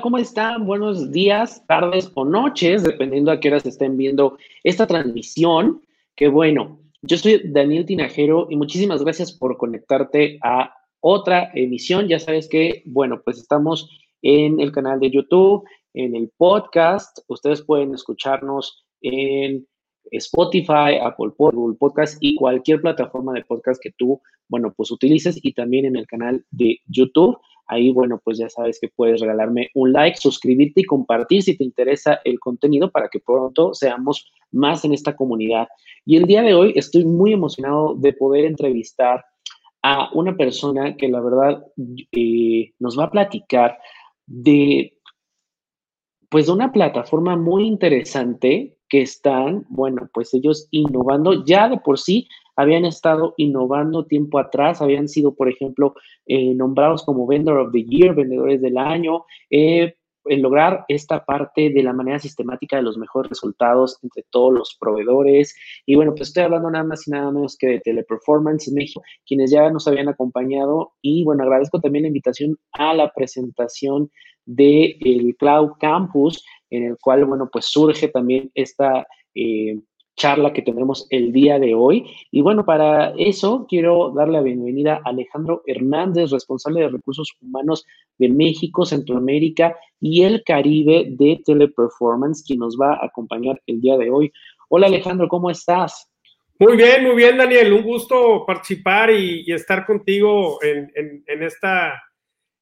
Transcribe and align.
¿cómo 0.00 0.18
están? 0.18 0.66
Buenos 0.66 1.10
días, 1.10 1.64
tardes 1.66 2.10
o 2.14 2.24
noches, 2.24 2.82
dependiendo 2.82 3.30
a 3.30 3.40
qué 3.40 3.48
horas 3.48 3.64
estén 3.64 3.96
viendo 3.96 4.36
esta 4.62 4.86
transmisión. 4.86 5.80
Que 6.14 6.28
bueno, 6.28 6.80
yo 7.02 7.16
soy 7.16 7.40
Daniel 7.44 7.86
Tinajero 7.86 8.46
y 8.50 8.56
muchísimas 8.56 9.02
gracias 9.02 9.32
por 9.32 9.56
conectarte 9.56 10.38
a 10.42 10.74
otra 11.00 11.50
emisión. 11.54 12.08
Ya 12.08 12.18
sabes 12.18 12.48
que, 12.48 12.82
bueno, 12.84 13.22
pues 13.24 13.38
estamos 13.38 13.88
en 14.20 14.60
el 14.60 14.70
canal 14.70 15.00
de 15.00 15.10
YouTube, 15.10 15.64
en 15.94 16.14
el 16.14 16.30
podcast. 16.36 17.18
Ustedes 17.28 17.62
pueden 17.62 17.94
escucharnos 17.94 18.84
en 19.00 19.66
Spotify, 20.10 20.98
Apple 21.00 21.32
Podcast 21.78 22.18
y 22.20 22.36
cualquier 22.36 22.82
plataforma 22.82 23.32
de 23.32 23.44
podcast 23.44 23.82
que 23.82 23.92
tú, 23.96 24.20
bueno, 24.48 24.74
pues 24.76 24.90
utilices 24.90 25.38
y 25.42 25.54
también 25.54 25.86
en 25.86 25.96
el 25.96 26.06
canal 26.06 26.44
de 26.50 26.80
YouTube. 26.86 27.38
Ahí, 27.68 27.90
bueno, 27.92 28.20
pues 28.22 28.38
ya 28.38 28.48
sabes 28.48 28.78
que 28.80 28.88
puedes 28.88 29.20
regalarme 29.20 29.70
un 29.74 29.92
like, 29.92 30.18
suscribirte 30.18 30.82
y 30.82 30.84
compartir 30.84 31.42
si 31.42 31.56
te 31.56 31.64
interesa 31.64 32.20
el 32.24 32.38
contenido 32.38 32.90
para 32.90 33.08
que 33.08 33.20
pronto 33.20 33.74
seamos 33.74 34.30
más 34.52 34.84
en 34.84 34.94
esta 34.94 35.16
comunidad. 35.16 35.66
Y 36.04 36.16
el 36.16 36.26
día 36.26 36.42
de 36.42 36.54
hoy 36.54 36.72
estoy 36.76 37.04
muy 37.04 37.32
emocionado 37.32 37.94
de 37.96 38.12
poder 38.12 38.44
entrevistar 38.44 39.24
a 39.82 40.10
una 40.14 40.36
persona 40.36 40.96
que 40.96 41.08
la 41.08 41.20
verdad 41.20 41.64
eh, 42.12 42.72
nos 42.78 42.98
va 42.98 43.04
a 43.04 43.10
platicar 43.10 43.78
de, 44.26 44.98
pues, 46.28 46.46
de 46.46 46.52
una 46.52 46.72
plataforma 46.72 47.36
muy 47.36 47.66
interesante 47.66 48.78
que 48.88 49.02
están, 49.02 49.64
bueno, 49.68 50.08
pues 50.12 50.32
ellos 50.34 50.68
innovando 50.70 51.44
ya 51.44 51.68
de 51.68 51.78
por 51.78 51.98
sí 51.98 52.28
habían 52.56 52.84
estado 52.84 53.34
innovando 53.36 54.06
tiempo 54.06 54.38
atrás, 54.38 54.82
habían 54.82 55.08
sido, 55.08 55.34
por 55.34 55.48
ejemplo, 55.48 55.94
eh, 56.26 56.54
nombrados 56.54 57.04
como 57.04 57.26
Vendor 57.26 57.58
of 57.58 57.72
the 57.72 57.84
Year, 57.84 58.14
vendedores 58.14 58.60
del 58.60 58.78
año, 58.78 59.24
eh, 59.50 59.94
en 60.28 60.42
lograr 60.42 60.84
esta 60.88 61.24
parte 61.24 61.70
de 61.70 61.82
la 61.82 61.92
manera 61.92 62.18
sistemática 62.18 62.76
de 62.76 62.82
los 62.82 62.98
mejores 62.98 63.30
resultados 63.30 63.98
entre 64.02 64.24
todos 64.30 64.52
los 64.52 64.76
proveedores. 64.78 65.54
Y 65.84 65.94
bueno, 65.94 66.12
pues 66.14 66.28
estoy 66.28 66.44
hablando 66.44 66.70
nada 66.70 66.84
más 66.84 67.06
y 67.06 67.10
nada 67.10 67.30
menos 67.30 67.56
que 67.56 67.68
de 67.68 67.80
Teleperformance 67.80 68.72
México, 68.72 69.02
quienes 69.26 69.50
ya 69.50 69.70
nos 69.70 69.86
habían 69.86 70.08
acompañado. 70.08 70.94
Y 71.00 71.24
bueno, 71.24 71.44
agradezco 71.44 71.80
también 71.80 72.02
la 72.02 72.08
invitación 72.08 72.58
a 72.72 72.94
la 72.94 73.12
presentación 73.12 74.10
del 74.44 74.96
el 75.00 75.36
Cloud 75.36 75.72
Campus, 75.78 76.44
en 76.70 76.84
el 76.84 76.96
cual, 77.00 77.24
bueno, 77.24 77.48
pues 77.52 77.66
surge 77.66 78.08
también 78.08 78.50
esta... 78.54 79.06
Eh, 79.34 79.78
charla 80.16 80.52
que 80.52 80.62
tendremos 80.62 81.06
el 81.10 81.32
día 81.32 81.58
de 81.58 81.74
hoy. 81.74 82.10
Y 82.30 82.40
bueno, 82.40 82.64
para 82.64 83.10
eso 83.18 83.66
quiero 83.68 84.12
dar 84.16 84.28
la 84.28 84.40
bienvenida 84.40 85.00
a 85.04 85.10
Alejandro 85.10 85.62
Hernández, 85.66 86.30
responsable 86.30 86.80
de 86.80 86.88
recursos 86.88 87.36
humanos 87.40 87.86
de 88.18 88.30
México, 88.30 88.86
Centroamérica 88.86 89.76
y 90.00 90.22
el 90.22 90.42
Caribe 90.42 91.06
de 91.10 91.40
Teleperformance, 91.44 92.44
quien 92.46 92.60
nos 92.60 92.76
va 92.80 92.94
a 92.94 93.06
acompañar 93.06 93.60
el 93.66 93.80
día 93.80 93.96
de 93.98 94.10
hoy. 94.10 94.32
Hola 94.68 94.86
Alejandro, 94.86 95.28
¿cómo 95.28 95.50
estás? 95.50 96.10
Muy 96.58 96.76
bien, 96.76 97.04
muy 97.04 97.14
bien 97.14 97.36
Daniel, 97.36 97.74
un 97.74 97.82
gusto 97.82 98.44
participar 98.46 99.10
y, 99.10 99.52
estar 99.52 99.84
contigo 99.84 100.58
en, 100.62 101.22
esta 101.42 102.02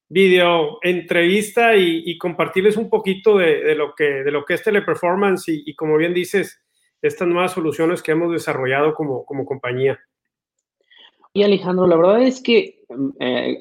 video 0.09 0.79
entrevista 0.81 1.77
y, 1.77 2.17
compartirles 2.17 2.75
un 2.75 2.89
poquito 2.89 3.37
de, 3.37 3.73
lo 3.75 3.95
que, 3.95 4.03
de 4.03 4.31
lo 4.31 4.43
que 4.43 4.55
es 4.55 4.63
Teleperformance 4.63 5.45
y 5.47 5.73
como 5.75 5.95
bien 5.95 6.13
dices, 6.13 6.64
estas 7.07 7.27
nuevas 7.27 7.53
soluciones 7.53 8.01
que 8.01 8.11
hemos 8.11 8.31
desarrollado 8.31 8.93
como, 8.93 9.25
como 9.25 9.45
compañía. 9.45 9.99
Y 11.33 11.43
Alejandro, 11.43 11.85
la 11.85 11.97
verdad 11.97 12.21
es 12.23 12.41
que 12.41 12.79
eh, 13.19 13.59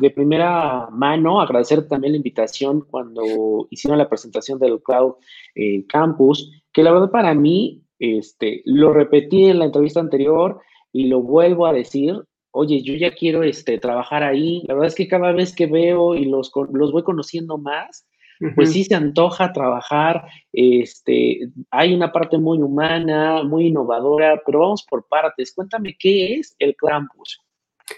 de 0.00 0.10
primera 0.10 0.88
mano 0.90 1.40
agradecer 1.40 1.86
también 1.86 2.12
la 2.12 2.16
invitación 2.16 2.80
cuando 2.80 3.66
hicieron 3.68 3.98
la 3.98 4.08
presentación 4.08 4.58
del 4.58 4.80
Cloud 4.82 5.16
eh, 5.54 5.84
Campus, 5.86 6.50
que 6.72 6.82
la 6.82 6.92
verdad 6.92 7.10
para 7.10 7.34
mí, 7.34 7.82
este, 7.98 8.62
lo 8.64 8.94
repetí 8.94 9.44
en 9.44 9.58
la 9.58 9.66
entrevista 9.66 10.00
anterior 10.00 10.60
y 10.90 11.08
lo 11.08 11.20
vuelvo 11.20 11.66
a 11.66 11.74
decir, 11.74 12.22
oye, 12.52 12.80
yo 12.82 12.94
ya 12.94 13.14
quiero 13.14 13.42
este, 13.42 13.78
trabajar 13.78 14.22
ahí. 14.22 14.62
La 14.66 14.72
verdad 14.72 14.88
es 14.88 14.94
que 14.94 15.08
cada 15.08 15.32
vez 15.32 15.54
que 15.54 15.66
veo 15.66 16.14
y 16.14 16.24
los, 16.24 16.50
los 16.72 16.92
voy 16.92 17.02
conociendo 17.02 17.58
más, 17.58 18.07
pues 18.54 18.72
sí 18.72 18.84
se 18.84 18.94
antoja 18.94 19.52
trabajar, 19.52 20.24
este, 20.52 21.48
hay 21.70 21.94
una 21.94 22.12
parte 22.12 22.38
muy 22.38 22.58
humana, 22.58 23.42
muy 23.42 23.66
innovadora, 23.66 24.40
pero 24.44 24.60
vamos 24.60 24.84
por 24.88 25.06
partes. 25.08 25.52
Cuéntame 25.52 25.96
qué 25.98 26.34
es 26.34 26.54
el 26.58 26.74
Campus. 26.76 27.40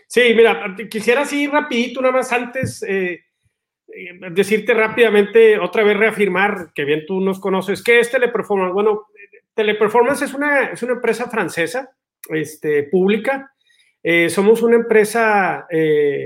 Sí, 0.07 0.23
mira, 0.35 0.77
quisiera 0.91 1.23
así 1.23 1.47
rapidito, 1.47 2.01
nada 2.01 2.15
más 2.15 2.33
antes, 2.33 2.83
eh, 2.83 3.21
eh, 3.89 4.21
decirte 4.31 4.75
rápidamente, 4.75 5.59
otra 5.59 5.83
vez 5.83 5.97
reafirmar, 5.97 6.73
que 6.75 6.85
bien 6.85 7.05
tú 7.07 7.21
nos 7.21 7.41
conoces, 7.41 7.83
¿qué 7.83 8.01
es 8.01 8.11
Teleperformance? 8.11 8.73
Bueno, 8.73 9.07
Teleperformance 9.55 10.23
es 10.23 10.35
una, 10.35 10.71
es 10.71 10.83
una 10.83 10.95
empresa 10.95 11.29
francesa, 11.29 11.91
este, 12.29 12.85
pública, 12.85 13.53
eh, 14.03 14.31
somos 14.31 14.63
una 14.63 14.77
empresa, 14.77 15.67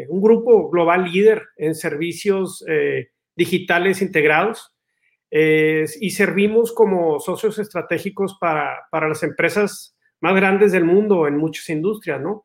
un 0.08 0.20
grupo 0.22 0.70
global 0.70 1.10
líder 1.10 1.42
en 1.56 1.74
servicios 1.74 2.64
digitales 3.36 4.02
integrados 4.02 4.74
eh, 5.36 5.84
y 6.00 6.10
servimos 6.10 6.72
como 6.72 7.18
socios 7.18 7.58
estratégicos 7.58 8.38
para, 8.40 8.86
las 8.92 9.24
empresas 9.24 9.96
más 10.20 10.36
grandes 10.36 10.70
del 10.70 10.84
mundo 10.84 11.26
en 11.26 11.36
muchas 11.36 11.68
industrias, 11.70 12.20
¿no? 12.20 12.44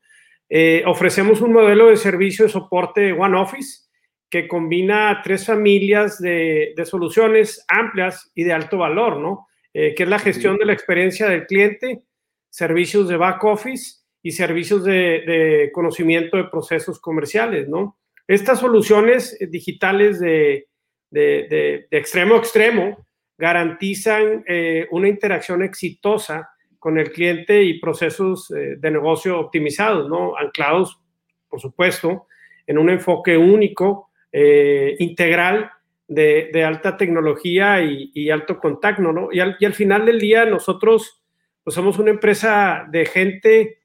Eh, 0.49 0.81
ofrecemos 0.87 1.41
un 1.41 1.53
modelo 1.53 1.89
de 1.89 1.97
servicio 1.97 2.45
de 2.45 2.51
soporte 2.51 3.13
One 3.13 3.37
Office 3.37 3.83
que 4.27 4.47
combina 4.47 5.21
tres 5.23 5.45
familias 5.45 6.19
de, 6.19 6.73
soluciones 6.85 7.63
amplias 7.67 8.31
y 8.33 8.43
de 8.43 8.53
alto 8.53 8.79
valor, 8.79 9.17
¿no? 9.17 9.47
Eh, 9.71 9.93
que 9.93 10.03
es 10.03 10.09
la 10.09 10.17
gestión 10.17 10.57
de 10.57 10.65
la 10.65 10.73
experiencia 10.73 11.27
del 11.29 11.45
cliente, 11.45 12.01
servicios 12.49 13.07
de 13.07 13.17
back 13.17 13.43
office 13.43 13.99
y 14.23 14.31
servicios 14.31 14.83
de, 14.83 14.93
de 15.27 15.69
conocimiento 15.71 16.37
de 16.37 16.45
procesos 16.45 16.99
comerciales, 16.99 17.69
¿no? 17.69 17.99
Estas 18.27 18.59
soluciones 18.59 19.37
digitales 19.51 20.19
de, 20.19 20.68
de, 21.11 21.87
extremo 21.91 22.35
a 22.35 22.37
extremo 22.37 23.05
garantizan 23.37 24.43
eh, 24.47 24.85
una 24.91 25.07
interacción 25.07 25.63
exitosa 25.63 26.49
con 26.77 26.99
el 26.99 27.11
cliente 27.11 27.63
y 27.63 27.79
procesos 27.79 28.51
eh, 28.51 28.75
de 28.77 28.91
negocio 28.91 29.39
optimizados, 29.39 30.09
¿no? 30.09 30.37
Anclados, 30.37 30.99
por 31.47 31.61
supuesto, 31.61 32.27
en 32.67 32.77
un 32.77 32.89
enfoque 32.89 33.37
único, 33.37 34.09
eh, 34.31 34.95
integral 34.99 35.71
de, 36.07 36.51
alta 36.65 36.97
tecnología 36.97 37.81
y, 37.81 38.29
alto 38.29 38.59
contacto, 38.59 39.01
¿no? 39.01 39.29
Y 39.31 39.39
al, 39.39 39.73
final 39.73 40.05
del 40.05 40.19
día 40.19 40.45
nosotros 40.45 41.23
pues 41.63 41.75
somos 41.75 41.99
una 41.99 42.09
empresa 42.09 42.87
de 42.89 43.05
gente 43.05 43.77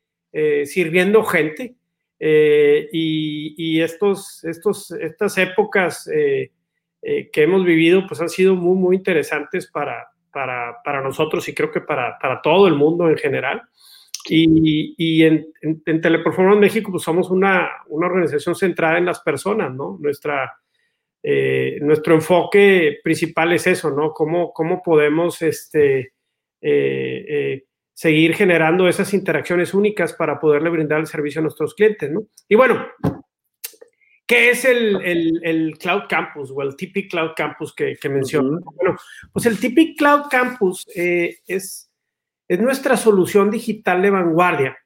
sirviendo 0.65 1.23
gente 1.23 1.75
y, 2.19 3.55
y, 3.57 3.83
estos, 3.83 4.43
estos, 4.45 4.91
estas 4.93 5.37
épocas 5.37 6.09
eh, 7.07 7.29
que 7.31 7.43
hemos 7.43 7.65
vivido 7.65 8.07
pues 8.07 8.19
han 8.23 8.31
sido 8.31 8.55
muy, 8.55 8.77
muy 8.77 8.97
interesantes 8.97 9.71
para, 9.71 10.09
para, 10.33 10.79
para 10.83 11.03
nosotros 11.03 11.47
y 11.49 11.55
creo 11.55 11.71
que 11.71 11.83
para, 11.83 12.19
para, 12.19 12.41
todo 12.41 12.67
el 12.67 12.75
mundo 12.75 13.11
en 13.11 13.19
general. 13.19 13.63
Y, 14.27 14.95
y 14.97 15.23
en, 15.25 15.47
en, 15.61 16.01
Teleperformance 16.01 16.59
México 16.59 16.91
pues 16.91 17.03
somos 17.03 17.29
una, 17.31 17.69
una, 17.89 18.07
organización 18.07 18.55
centrada 18.55 18.97
en 18.97 19.05
las 19.05 19.21
personas, 19.21 19.75
¿no? 19.75 19.99
Nuestra, 20.01 20.57
eh, 21.23 21.77
nuestro 21.83 22.15
enfoque 22.15 23.01
principal 23.05 23.53
es 23.53 23.67
eso, 23.67 23.91
¿no? 23.91 24.13
Cómo, 24.13 24.55
cómo 24.55 24.83
podemos 24.83 25.43
este, 25.43 26.15
eh, 26.63 27.65
seguir 27.93 28.35
generando 28.35 28.89
esas 28.89 29.13
interacciones 29.13 29.75
únicas 29.75 30.15
para 30.15 30.41
poderle 30.41 30.71
brindar 30.71 31.01
el 31.01 31.07
servicio 31.07 31.41
a 31.41 31.43
nuestros 31.43 31.75
clientes, 31.75 32.11
¿no? 32.11 32.23
Y 32.49 32.55
bueno, 32.55 32.87
¿Qué 34.27 34.51
es 34.51 34.65
el, 34.65 35.77
Cloud 35.79 36.05
Campus 36.09 36.51
o 36.51 36.63
el 36.63 36.77
Tipeee 36.77 37.09
Cloud 37.09 37.33
Campus 37.37 37.75
que, 37.75 37.97
que 37.97 38.09
menciono? 38.09 38.61
Bueno, 38.61 38.97
pues 39.33 39.45
el 39.47 39.59
Tipeee 39.59 39.95
Cloud 39.97 40.29
Campus 40.31 40.87
eh, 40.95 41.39
es, 41.47 41.91
es 42.49 42.61
nuestra 42.61 42.97
solución 42.97 43.51
digital 43.51 44.01
de 44.01 44.11
vanguardia 44.11 44.79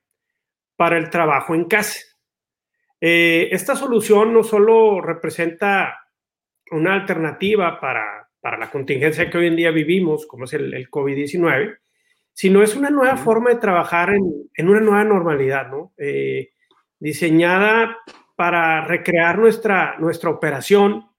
para 0.76 0.98
el 0.98 1.10
trabajo 1.10 1.54
en 1.54 1.66
casa. 1.66 2.00
Eh, 3.00 3.48
esta 3.52 3.76
solución 3.76 4.32
no 4.32 4.42
solo 4.42 5.00
representa 5.00 5.98
una 6.72 6.94
alternativa 6.94 7.78
para, 7.80 8.28
para, 8.40 8.58
la 8.58 8.70
contingencia 8.70 9.30
que 9.30 9.38
hoy 9.38 9.46
en 9.46 9.56
día 9.56 9.70
vivimos, 9.70 10.26
como 10.26 10.44
es 10.44 10.52
el, 10.54 10.74
el 10.74 10.90
COVID-19, 10.90 11.78
sino 12.32 12.62
es 12.62 12.74
una 12.74 12.90
nueva 12.90 13.16
forma 13.16 13.50
de 13.50 13.56
trabajar 13.56 14.10
en, 14.10 14.50
en 14.54 14.68
una 14.68 14.80
nueva 14.80 15.04
normalidad, 15.04 15.68
¿no? 15.70 15.92
Eh, 15.96 16.50
diseñada 16.98 17.96
para 18.38 18.84
recrear 18.84 19.36
nuestra, 19.36 19.96
nuestra 19.98 20.30
operación, 20.30 21.10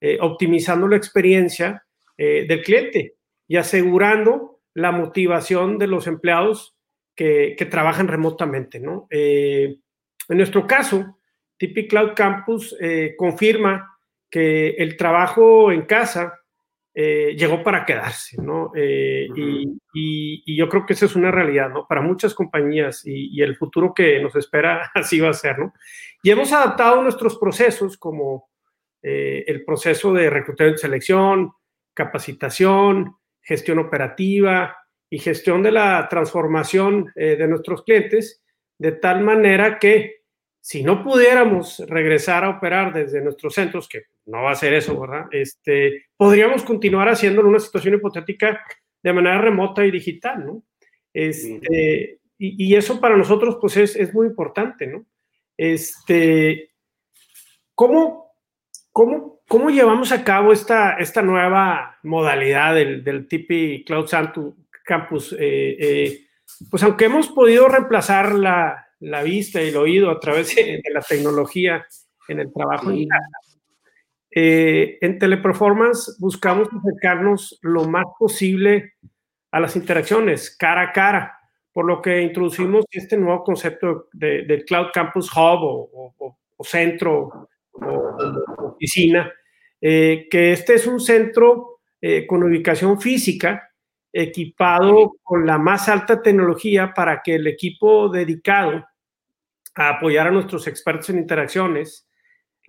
eh, 0.00 0.18
optimizando 0.20 0.86
la 0.86 0.94
experiencia 0.94 1.84
eh, 2.16 2.46
del 2.46 2.62
cliente 2.62 3.16
y 3.48 3.56
asegurando 3.56 4.60
la 4.74 4.92
motivación 4.92 5.78
de 5.78 5.88
los 5.88 6.06
empleados 6.06 6.76
que, 7.16 7.56
trabajan 7.68 8.06
remotamente. 8.06 8.78
¿no? 8.78 9.08
Eh, 9.10 9.78
en 10.28 10.36
nuestro 10.36 10.64
caso, 10.64 11.18
Tipeee 11.56 11.88
Cloud 11.88 12.12
Campus 12.14 12.76
confirma 13.18 13.98
que 14.30 14.68
el 14.78 14.96
trabajo 14.96 15.72
en 15.72 15.82
casa 15.82 16.39
eh, 16.92 17.36
llegó 17.38 17.62
para 17.62 17.86
quedarse, 17.86 18.42
¿no? 18.42 18.72
Eh, 18.74 19.28
y, 19.94 20.56
yo 20.56 20.68
creo 20.68 20.84
que 20.84 20.94
esa 20.94 21.06
es 21.06 21.14
una 21.14 21.30
realidad, 21.30 21.70
¿no? 21.70 21.86
Para 21.86 22.00
muchas 22.00 22.34
compañías 22.34 23.02
y, 23.06 23.40
el 23.40 23.56
futuro 23.56 23.94
que 23.94 24.20
nos 24.20 24.34
espera 24.34 24.90
así 24.94 25.20
va 25.20 25.30
a 25.30 25.34
ser, 25.34 25.58
¿no? 25.58 25.72
Y 26.22 26.30
hemos 26.30 26.52
adaptado 26.52 27.02
nuestros 27.02 27.38
procesos 27.38 27.96
como 27.96 28.50
eh, 29.02 29.44
el 29.46 29.64
proceso 29.64 30.12
de 30.12 30.30
reclutamiento 30.30 30.78
y 30.78 30.82
selección, 30.82 31.52
capacitación, 31.94 33.16
gestión 33.40 33.78
operativa 33.78 34.76
y 35.08 35.18
gestión 35.18 35.62
de 35.62 35.72
la 35.72 36.08
transformación 36.08 37.10
de 37.16 37.48
nuestros 37.48 37.82
clientes, 37.82 38.44
de 38.78 38.92
tal 38.92 39.22
manera 39.22 39.78
que 39.78 40.20
si 40.60 40.84
no 40.84 41.02
pudiéramos 41.02 41.80
regresar 41.88 42.44
a 42.44 42.50
operar 42.50 42.92
desde 42.92 43.20
nuestros 43.22 43.54
centros, 43.54 43.88
que 43.88 44.02
no 44.30 44.44
va 44.44 44.52
a 44.52 44.56
ser 44.56 44.74
eso, 44.74 44.98
¿verdad? 44.98 45.26
Este, 45.30 46.06
podríamos 46.16 46.62
continuar 46.62 47.08
haciendo 47.08 47.40
en 47.40 47.48
una 47.48 47.58
situación 47.58 47.94
hipotética 47.94 48.64
de 49.02 49.12
manera 49.12 49.38
remota 49.38 49.84
y 49.84 49.90
digital, 49.90 50.46
¿no? 50.46 50.62
Este, 51.12 52.20
y, 52.38 52.74
eso 52.74 53.00
para 53.00 53.16
nosotros, 53.16 53.58
pues, 53.60 53.76
es, 53.76 54.14
muy 54.14 54.28
importante, 54.28 54.86
¿no? 54.86 55.04
Este, 55.56 56.70
¿cómo, 57.74 58.32
cómo, 58.92 59.40
cómo 59.48 59.70
llevamos 59.70 60.12
a 60.12 60.24
cabo 60.24 60.52
esta, 60.52 60.96
esta 60.98 61.22
nueva 61.22 61.98
modalidad 62.02 62.74
del, 62.74 63.02
del 63.02 63.26
TP 63.26 63.84
Cloud 63.84 64.06
Santu 64.06 64.56
Campus? 64.84 65.32
Eh, 65.32 65.76
eh, 65.78 66.20
pues 66.70 66.82
aunque 66.82 67.06
hemos 67.06 67.28
podido 67.28 67.68
reemplazar 67.68 68.34
la, 68.34 68.86
la 69.00 69.22
vista 69.22 69.62
y 69.62 69.68
el 69.68 69.76
oído 69.76 70.10
a 70.10 70.20
través 70.20 70.54
de, 70.54 70.82
la 70.92 71.00
tecnología 71.00 71.86
en 72.28 72.40
el 72.40 72.52
trabajo 72.52 72.90
en 72.90 73.08
eh, 74.30 74.98
en 75.00 75.18
Teleperformance 75.18 76.16
buscamos 76.18 76.68
acercarnos 76.68 77.58
lo 77.62 77.84
más 77.86 78.04
posible 78.18 78.94
a 79.50 79.58
las 79.58 79.74
interacciones 79.74 80.56
cara 80.56 80.82
a 80.82 80.92
cara, 80.92 81.38
por 81.72 81.84
lo 81.84 82.00
que 82.00 82.22
introducimos 82.22 82.84
este 82.90 83.16
nuevo 83.16 83.42
concepto 83.42 84.08
de, 84.12 84.64
Cloud 84.66 84.88
Campus 84.92 85.30
Hub 85.34 85.88
o, 86.56 86.64
centro 86.64 87.48
o, 87.72 88.74
oficina, 88.74 89.32
eh, 89.80 90.28
que 90.30 90.52
este 90.52 90.74
es 90.74 90.86
un 90.86 91.00
centro 91.00 91.80
eh, 92.00 92.26
con 92.26 92.42
ubicación 92.42 93.00
física 93.00 93.70
equipado 94.12 95.14
con 95.22 95.46
la 95.46 95.58
más 95.58 95.88
alta 95.88 96.20
tecnología 96.22 96.92
para 96.94 97.22
que 97.22 97.36
el 97.36 97.46
equipo 97.46 98.08
dedicado 98.08 98.84
a 99.74 99.88
apoyar 99.90 100.26
a 100.26 100.32
nuestros 100.32 100.66
expertos 100.66 101.10
en 101.10 101.18
interacciones, 101.18 102.08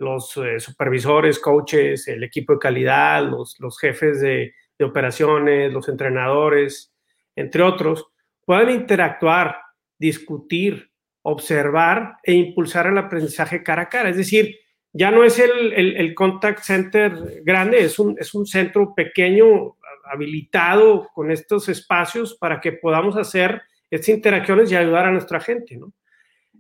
los 0.02 0.36
eh, 0.38 0.60
supervisores, 0.60 1.38
coaches, 1.38 2.08
el 2.08 2.24
equipo 2.24 2.54
de 2.54 2.60
calidad, 2.60 3.24
los, 3.24 3.60
los 3.60 3.80
jefes 3.80 4.20
de, 4.20 4.56
de, 4.78 4.86
operaciones, 4.86 5.72
los 5.72 5.88
entrenadores, 5.90 6.92
entre 7.36 7.62
otros, 7.62 8.08
puedan 8.44 8.72
interactuar, 8.72 9.58
discutir, 10.00 10.90
observar 11.22 12.18
e 12.24 12.34
impulsar 12.34 12.88
el 12.88 12.98
aprendizaje 12.98 13.62
cara 13.62 13.84
a 13.84 13.90
cara. 13.90 14.10
Es 14.10 14.18
decir, 14.18 14.58
ya 14.92 15.12
no 15.12 15.24
es 15.24 15.38
el, 15.38 15.72
el, 15.74 16.16
contact 16.16 16.64
center 16.64 17.44
grande, 17.44 17.82
es 17.82 18.00
un, 18.00 18.18
es 18.20 18.34
un 18.34 18.48
centro 18.48 18.96
pequeño, 18.96 19.78
habilitado 20.12 21.10
con 21.14 21.30
estos 21.30 21.70
espacios 21.70 22.36
para 22.36 22.60
que 22.60 22.72
podamos 22.72 23.16
hacer 23.16 23.62
estas 23.90 24.10
interacciones 24.10 24.72
y 24.72 24.76
ayudar 24.76 25.06
a 25.06 25.12
nuestra 25.12 25.40
gente, 25.40 25.78
¿no? 25.78 25.94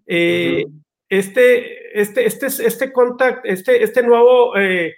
Eh, 0.05 0.63
este, 1.11 1.99
este, 1.99 2.25
este, 2.25 2.45
este, 2.47 2.93
contact, 2.93 3.45
este, 3.45 3.83
este 3.83 4.01
nuevo 4.01 4.57
eh, 4.57 4.95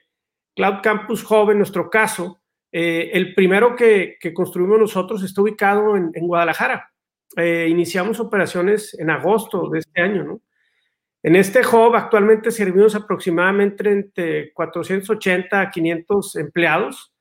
Cloud 0.55 0.81
Campus 0.83 1.29
Hub, 1.29 1.49
en 1.49 1.57
nuestro 1.57 1.89
caso, 1.89 2.39
eh, 2.71 3.09
el 3.13 3.33
primero 3.33 3.75
que, 3.75 4.17
que, 4.19 4.31
construimos 4.31 4.79
nosotros 4.79 5.23
está 5.23 5.41
ubicado 5.41 5.97
en, 5.97 6.11
en 6.13 6.27
Guadalajara. 6.27 6.91
iniciamos 7.67 8.19
operaciones 8.19 8.93
en 8.99 9.09
agosto 9.09 9.69
de 9.69 9.79
este 9.79 10.01
año, 10.01 10.23
¿no? 10.23 10.41
En 11.23 11.35
este 11.35 11.61
hub 11.65 11.95
actualmente 11.95 12.51
servimos 12.51 12.95
aproximadamente 12.95 13.89
entre 13.89 14.53
480 14.53 15.61
a 15.61 15.71
500 15.71 16.35
empleados 16.35 17.13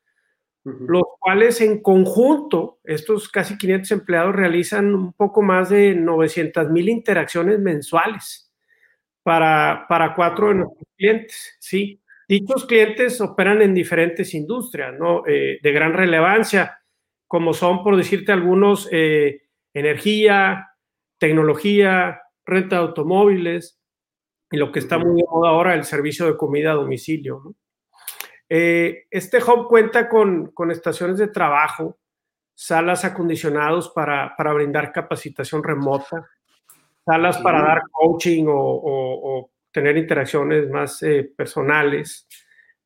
los 0.63 1.03
cuales 1.19 1.59
en 1.59 1.81
conjunto, 1.81 2.79
estos 2.83 3.27
casi 3.27 3.57
500 3.57 3.91
empleados 3.91 4.35
realizan 4.35 4.95
un 4.95 5.13
poco 5.13 5.41
más 5.41 5.69
de 5.69 5.93
900 5.93 6.69
mil 6.69 6.87
interacciones 6.87 7.59
mensuales 7.59 8.42
para, 9.23 9.85
para 9.87 10.13
cuatro 10.15 10.49
de 10.49 10.55
nuestros 10.55 10.87
clientes, 10.97 11.57
¿sí? 11.59 11.99
Dichos 12.27 12.65
clientes 12.65 13.19
operan 13.21 13.61
en 13.61 13.73
diferentes 13.73 14.33
industrias, 14.33 14.93
¿no? 14.97 15.23
Eh, 15.27 15.59
de 15.61 15.71
gran 15.71 15.93
relevancia, 15.93 16.79
como 17.27 17.53
son, 17.53 17.83
por 17.83 17.97
decirte 17.97 18.31
algunos, 18.31 18.87
eh, 18.91 19.43
energía, 19.73 20.69
tecnología, 21.17 22.21
renta 22.45 22.77
de 22.77 22.81
automóviles 22.81 23.79
y 24.51 24.57
lo 24.57 24.71
que 24.71 24.79
está 24.79 24.97
muy 24.97 25.21
de 25.21 25.27
moda 25.29 25.49
ahora, 25.49 25.73
el 25.73 25.83
servicio 25.83 26.25
de 26.25 26.37
comida 26.37 26.71
a 26.71 26.75
domicilio. 26.75 27.55
Eh, 28.49 29.05
este 29.09 29.37
hub 29.37 29.67
cuenta 29.67 30.07
con, 30.07 30.51
con, 30.51 30.69
estaciones 30.69 31.17
de 31.17 31.27
trabajo, 31.27 31.97
salas 32.53 33.03
acondicionados 33.03 33.89
para, 33.89 34.35
para 34.37 34.53
brindar 34.53 34.91
capacitación 34.91 35.63
remota, 35.63 36.29
salas 37.05 37.37
para 37.39 37.61
dar 37.61 37.81
coaching 37.91 38.45
o, 38.47 38.53
o, 38.55 39.49
tener 39.71 39.97
interacciones 39.97 40.69
más 40.69 41.01
eh, 41.01 41.31
personales, 41.35 42.27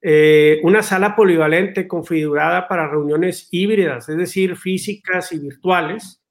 eh, 0.01 0.59
una 0.63 0.81
sala 0.81 1.15
polivalente 1.15 1.85
configurada 1.85 2.67
para 2.67 2.87
reuniones 2.87 3.49
híbridas, 3.51 4.07
es 4.07 4.15
decir, 4.15 4.55
físicas 4.55 5.33
y 5.33 5.39
virtuales, 5.39 6.23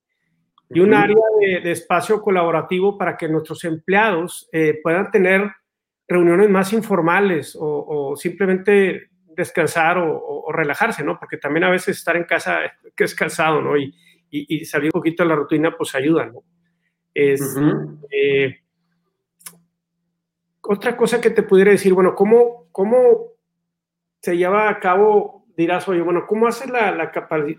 y 0.71 0.81
un 0.81 0.95
área 0.95 1.16
de, 1.40 1.61
de, 1.61 1.73
espacio 1.73 2.23
colaborativo 2.23 2.97
para 2.97 3.16
que 3.16 3.28
nuestros 3.28 3.62
empleados 3.64 4.49
puedan 4.83 5.11
tener 5.12 5.52
reuniones 6.09 6.50
más 6.50 6.73
informales 6.73 7.55
o, 7.55 7.85
o 7.87 8.16
simplemente 8.16 9.11
descansar 9.37 9.99
o, 9.99 10.50
relajarse, 10.50 11.05
¿no? 11.05 11.19
Porque 11.19 11.37
también 11.37 11.64
a 11.64 11.71
veces 11.71 11.99
estar 11.99 12.16
en 12.16 12.25
casa 12.25 12.61
que 12.97 13.05
es 13.05 13.14
cansado, 13.14 13.61
¿no? 13.61 13.76
Y, 13.76 13.95
y, 14.31 14.64
salir 14.64 14.90
un 14.93 14.99
poquito 14.99 15.23
de 15.23 15.28
la 15.28 15.37
rutina, 15.37 15.76
pues 15.76 15.95
ayuda, 15.95 16.26
¿no? 16.26 16.43
Es, 17.18 17.56
eh, 18.11 18.56
otra 20.61 20.96
cosa 20.96 21.18
que 21.18 21.30
te 21.30 21.42
pudiera 21.42 21.70
decir, 21.70 21.94
bueno, 21.94 22.14
¿cómo, 22.14 22.68
cómo 22.73 23.32
se 24.20 24.37
lleva 24.37 24.68
a 24.68 24.78
cabo, 24.80 25.46
dirás, 25.56 25.88
oye, 25.88 26.02
bueno, 26.02 26.26
¿cómo 26.26 26.46
hace 26.46 26.68
la, 26.68 26.90
la, 26.94 27.11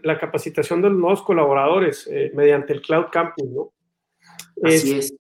la 0.04 0.20
capacitación 0.20 0.82
de 0.82 0.90
los 0.90 1.00
nuevos 1.00 1.24
colaboradores 1.24 2.08
eh, 2.12 2.32
mediante 2.36 2.74
el 2.74 2.82
Cloud 2.82 3.08
Campus, 3.12 3.50
¿no? 3.50 3.74
Así 4.64 5.00
es. 5.00 5.16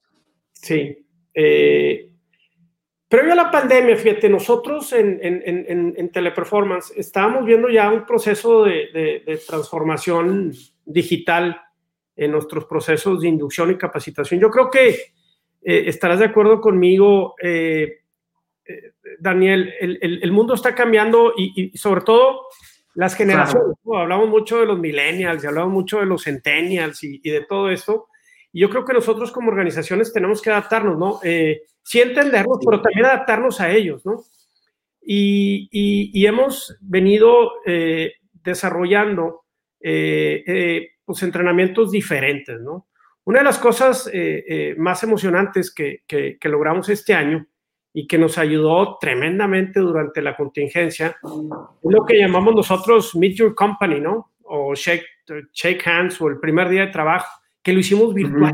Sí. 0.53 1.03
Eh, 1.34 2.12
Previo 3.10 3.32
a 3.32 3.36
la 3.36 3.51
pandemia, 3.51 3.96
fíjate, 3.96 4.27
nosotros 4.27 4.91
en, 4.91 5.20
en, 5.24 5.96
en, 5.98 6.10
Teleperformance 6.12 6.91
estábamos 6.98 7.46
viendo 7.46 7.70
ya 7.70 7.89
un 7.89 8.06
proceso 8.06 8.65
de, 8.65 9.22
de, 9.25 9.38
transformación 9.48 10.51
digital 10.84 11.62
en 12.18 12.32
nuestros 12.32 12.66
procesos 12.66 13.22
de 13.22 13.30
inducción 13.30 13.72
y 13.72 13.78
capacitación. 13.78 14.40
Yo 14.40 14.50
creo 14.50 14.70
que 14.70 14.90
eh, 14.90 15.84
estarás 15.86 16.20
de 16.20 16.26
acuerdo 16.26 16.60
conmigo, 16.60 17.36
eh, 17.42 18.00
eh, 18.66 18.94
Daniel, 19.20 19.74
el, 19.80 20.00
el, 20.02 20.24
el, 20.24 20.32
mundo 20.32 20.56
está 20.56 20.76
cambiando 20.76 21.34
y, 21.38 21.72
y 21.74 21.78
sobre 21.78 22.02
todo 22.02 22.48
las 22.96 23.16
generaciones. 23.16 23.78
Hablamos 23.94 24.28
mucho 24.28 24.60
de 24.60 24.66
los 24.66 24.80
millennials 24.80 25.44
y 25.44 25.48
hablamos 25.48 25.72
mucho 25.72 26.00
de 26.00 26.08
los 26.08 26.24
centennials 26.24 27.04
y, 27.04 27.22
y 27.24 27.30
de 27.30 27.46
todo 27.46 27.70
esto. 27.70 28.08
Y 28.52 28.62
yo 28.62 28.72
creo 28.72 28.86
que 28.86 28.94
nosotros 28.94 29.32
como 29.32 29.52
organizaciones 29.52 30.12
tenemos 30.12 30.42
que 30.42 30.50
adaptarnos, 30.50 30.98
¿no? 30.98 31.20
Eh, 31.24 31.62
sí 31.84 32.02
entenderlos, 32.02 32.58
pero 32.66 32.82
también 32.82 33.06
adaptarnos 33.06 33.62
a 33.62 33.72
ellos, 33.72 34.04
¿no? 34.04 34.24
Y, 35.02 35.70
y, 35.72 36.26
hemos 36.26 36.76
venido 36.82 37.52
eh, 37.66 38.14
desarrollando 38.34 39.46
eh, 39.80 40.44
eh, 40.46 40.90
pues 41.08 41.24
entrenamientos 41.24 41.90
diferentes, 41.90 42.60
¿no? 42.60 42.88
Una 43.24 43.40
de 43.40 43.46
las 43.46 43.58
cosas 43.58 44.10
más 44.78 45.04
emocionantes 45.04 45.74
que, 45.74 46.04
que, 46.08 46.38
que, 46.40 46.50
logramos 46.50 46.88
este 46.88 47.14
año 47.14 47.46
y 47.94 48.06
que 48.06 48.20
nos 48.20 48.38
ayudó 48.38 48.98
tremendamente 49.02 49.80
durante 49.80 50.22
la 50.22 50.36
contingencia 50.36 51.18
es 51.18 51.92
lo 51.92 52.06
que 52.06 52.20
llamamos 52.20 52.54
nosotros 52.54 53.16
Meet 53.16 53.38
Your 53.38 53.56
Company, 53.56 54.00
¿no? 54.00 54.34
O 54.44 54.76
Shake, 54.76 55.06
shake 55.52 55.88
Hands 55.88 56.22
o 56.22 56.28
el 56.28 56.40
primer 56.40 56.70
día 56.70 56.86
de 56.86 56.92
trabajo, 56.92 57.42
que 57.64 57.74
lo 57.74 57.80
hicimos 57.80 58.14
virtual. 58.14 58.54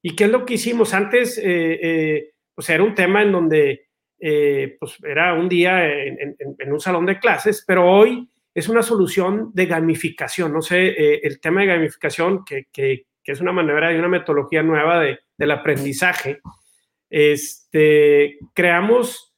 ¿Y 0.00 0.16
qué 0.16 0.24
es 0.24 0.30
lo 0.30 0.46
que 0.46 0.54
hicimos? 0.54 0.94
Antes, 0.94 1.38
eh, 1.42 2.32
pues 2.54 2.68
era 2.70 2.82
un 2.82 2.94
tema 2.94 3.22
en 3.22 3.32
donde 3.32 3.88
eh, 4.18 4.76
pues 4.80 4.96
era 5.02 5.34
un 5.34 5.48
día 5.48 5.86
en, 5.86 6.36
un 6.72 6.80
salón 6.80 7.04
de 7.04 7.18
clases, 7.18 7.64
pero 7.66 7.86
hoy 7.86 8.28
es 8.54 8.68
una 8.68 8.82
solución 8.82 9.50
de 9.52 9.66
gamificación. 9.66 10.52
No 10.52 10.62
sé, 10.62 10.88
eh, 10.88 11.20
el 11.24 11.40
tema 11.40 11.62
de 11.62 11.66
gamificación, 11.68 12.44
que, 12.44 12.68
que, 12.72 13.06
que, 13.22 13.32
es 13.32 13.40
una 13.40 13.52
manera 13.52 13.92
y 13.92 13.96
una 13.96 14.08
metodología 14.08 14.62
nueva 14.62 15.00
de, 15.00 15.18
del 15.36 15.50
aprendizaje. 15.50 16.40
Este, 17.10 18.38
creamos 18.54 19.30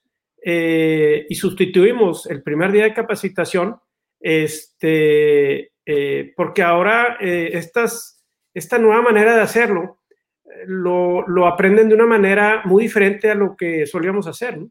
y 0.49 1.35
sustituimos 1.35 2.26
el 2.26 2.40
primer 2.44 2.70
día 2.70 2.85
de 2.85 2.94
capacitación, 2.94 3.80
este, 4.20 5.73
porque 6.37 6.62
ahora 6.62 7.16
estas, 7.20 8.25
esta 8.54 8.78
nueva 8.78 9.02
manera 9.02 9.35
de 9.35 9.42
hacerlo 9.42 9.99
lo, 10.66 11.26
lo, 11.26 11.49
aprenden 11.49 11.88
de 11.88 11.96
una 11.96 12.06
manera 12.06 12.62
muy 12.64 12.85
diferente 12.85 13.28
a 13.28 13.35
lo 13.35 13.56
que 13.56 13.87
solíamos 13.87 14.28
hacer. 14.28 14.58
¿no? 14.58 14.70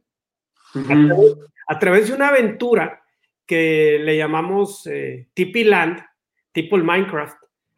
a, 1.67 1.79
través, 1.79 2.07
de 2.07 2.15
una 2.15 2.29
aventura 2.29 3.03
que 3.45 3.99
le 4.01 4.17
llamamos 4.17 4.87
eh, 4.87 5.27
Tipi 5.33 5.63
Land, 5.63 6.03
tipo 6.51 6.75
el 6.75 6.83
Minecraft, 6.83 7.37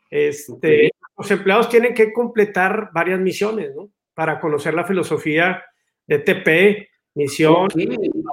este, 0.09 0.91
los 1.17 1.31
empleados 1.31 1.69
tienen 1.69 1.93
que 1.93 2.13
completar 2.13 2.89
varias 2.93 3.19
misiones 3.19 3.75
¿no? 3.75 3.89
para 4.13 4.39
conocer 4.39 4.73
la 4.73 4.85
filosofía 4.85 5.63
de 6.05 6.19
TP, 6.19 6.89
misión, 7.15 7.67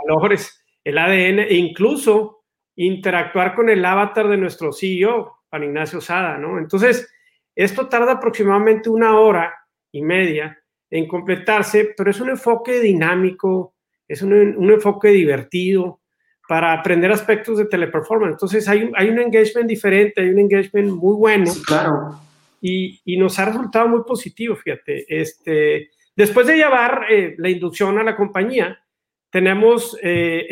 valores, 0.07 0.65
el 0.85 0.99
ADN 0.99 1.41
e 1.41 1.55
incluso 1.55 2.45
interactuar 2.77 3.55
con 3.55 3.69
el 3.69 3.85
avatar 3.85 4.29
de 4.29 4.37
nuestro 4.37 4.73
CEO, 4.73 5.45
Juan 5.49 5.65
Ignacio 5.65 6.01
Sada, 6.01 6.39
¿no? 6.39 6.59
Entonces, 6.59 7.11
esto 7.55 7.89
tarda 7.89 8.13
aproximadamente 8.13 8.91
una 8.91 9.19
hora 9.19 9.55
y 9.93 10.03
media 10.03 10.59
en 10.91 11.07
completarse, 11.07 11.95
pero 11.97 12.11
es 12.11 12.21
un 12.21 12.31
enfoque 12.31 12.81
dinámico, 12.81 13.75
es 14.07 14.23
un, 14.23 14.71
enfoque 14.71 15.09
divertido 15.09 16.01
para 16.49 16.73
aprender 16.73 17.11
aspectos 17.11 17.59
de 17.59 17.67
teleperformance. 17.67 18.33
Entonces 18.33 18.69
hay, 18.69 18.91
hay 18.97 19.09
un 19.09 19.19
engagement 19.19 19.69
diferente, 19.69 20.21
hay 20.21 20.31
un 20.31 20.39
engagement 20.39 20.93
muy 20.93 21.15
bueno. 21.17 21.51
claro. 21.67 22.21
Y, 22.61 23.01
y, 23.05 23.19
nos 23.19 23.39
ha 23.39 23.45
resultado 23.45 23.89
muy 23.89 24.05
positivo, 24.05 24.57
fíjate. 24.57 25.05
Este, 25.07 25.91
después 26.17 26.47
de 26.47 26.57
llevar 26.57 27.07
eh, 27.11 27.35
la 27.37 27.51
inducción 27.51 27.99
a 27.99 28.03
la 28.03 28.17
compañía, 28.17 28.79
tenemos 29.29 29.99
eh, 30.01 30.47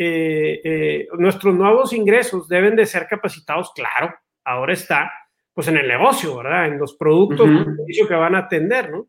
eh, 0.63 1.07
nuestros 1.17 1.55
nuevos 1.55 1.93
ingresos 1.93 2.47
deben 2.47 2.75
de 2.75 2.85
ser 2.85 3.07
capacitados, 3.07 3.71
claro, 3.73 4.13
ahora 4.43 4.73
está, 4.73 5.11
pues 5.53 5.69
en 5.69 5.77
el 5.77 5.87
negocio, 5.87 6.37
¿verdad? 6.37 6.67
En 6.67 6.77
los 6.77 6.95
productos 6.95 7.49
que 7.87 8.13
van 8.13 8.35
a 8.35 8.39
atender, 8.39 8.91
¿no? 8.91 9.07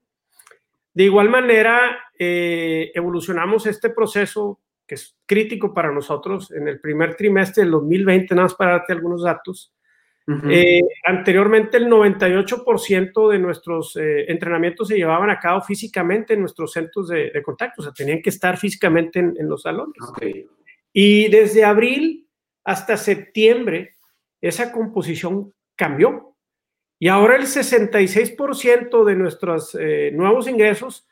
De 0.95 1.03
igual 1.03 1.29
manera, 1.29 1.99
eh, 2.17 2.93
evolucionamos 2.95 3.67
este 3.67 3.91
proceso 3.91 4.61
que 4.87 4.97
es 4.97 5.17
crítico 5.27 5.73
para 5.73 5.93
nosotros 5.93 6.51
en 6.53 6.69
el 6.69 6.81
primer 6.81 7.17
trimestre 7.17 7.63
del 7.63 7.73
2020, 7.73 8.35
nada 8.35 8.47
más 8.47 8.55
para 8.55 8.73
darte 8.73 8.93
algunos 8.93 9.23
datos. 9.23 9.73
Eh, 10.49 10.81
anteriormente, 11.05 11.77
el 11.77 11.87
98% 11.87 13.31
de 13.31 13.39
nuestros 13.39 13.95
eh, 13.97 14.25
entrenamientos 14.29 14.89
se 14.89 14.97
llevaban 14.97 15.29
a 15.29 15.39
cabo 15.39 15.61
físicamente 15.61 16.33
en 16.33 16.41
nuestros 16.41 16.73
centros 16.73 17.09
de, 17.09 17.43
contacto, 17.43 17.83
o 17.83 17.85
sea, 17.85 17.93
tenían 17.93 18.23
que 18.23 18.31
estar 18.31 18.57
físicamente 18.57 19.19
en, 19.19 19.49
los 19.49 19.63
salones. 19.63 19.95
Y 20.93 21.29
desde 21.29 21.65
abril 21.65 22.27
hasta 22.65 22.97
septiembre, 22.97 23.97
esa 24.41 24.73
composición 24.73 25.53
cambió. 25.77 26.35
Y 26.99 27.09
ahora 27.09 27.37
el 27.37 27.43
66% 27.43 29.05
de 29.05 29.17
nuestros 29.17 29.77
eh, 29.79 30.11
nuevos 30.15 30.49
ingresos 30.49 31.07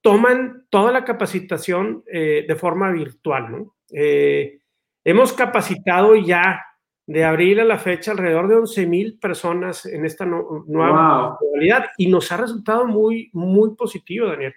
toman 0.00 0.66
toda 0.70 0.92
la 0.92 1.04
capacitación 1.04 2.04
eh, 2.06 2.44
de 2.46 2.56
forma 2.56 2.90
virtual. 2.90 3.50
¿no? 3.50 3.76
Eh, 3.92 4.60
hemos 5.04 5.32
capacitado 5.32 6.14
ya 6.16 6.64
de 7.06 7.24
abril 7.24 7.60
a 7.60 7.64
la 7.64 7.78
fecha 7.78 8.10
alrededor 8.10 8.48
de 8.48 8.56
11 8.56 8.86
mil 8.86 9.18
personas 9.18 9.86
en 9.86 10.04
esta 10.04 10.26
nueva 10.26 11.38
modalidad 11.40 11.86
y 11.96 12.06
nos 12.08 12.30
ha 12.30 12.36
resultado 12.36 12.86
muy, 12.86 13.30
muy 13.32 13.74
positivo, 13.74 14.26
Daniel. 14.26 14.54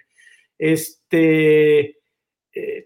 Este, 0.58 1.96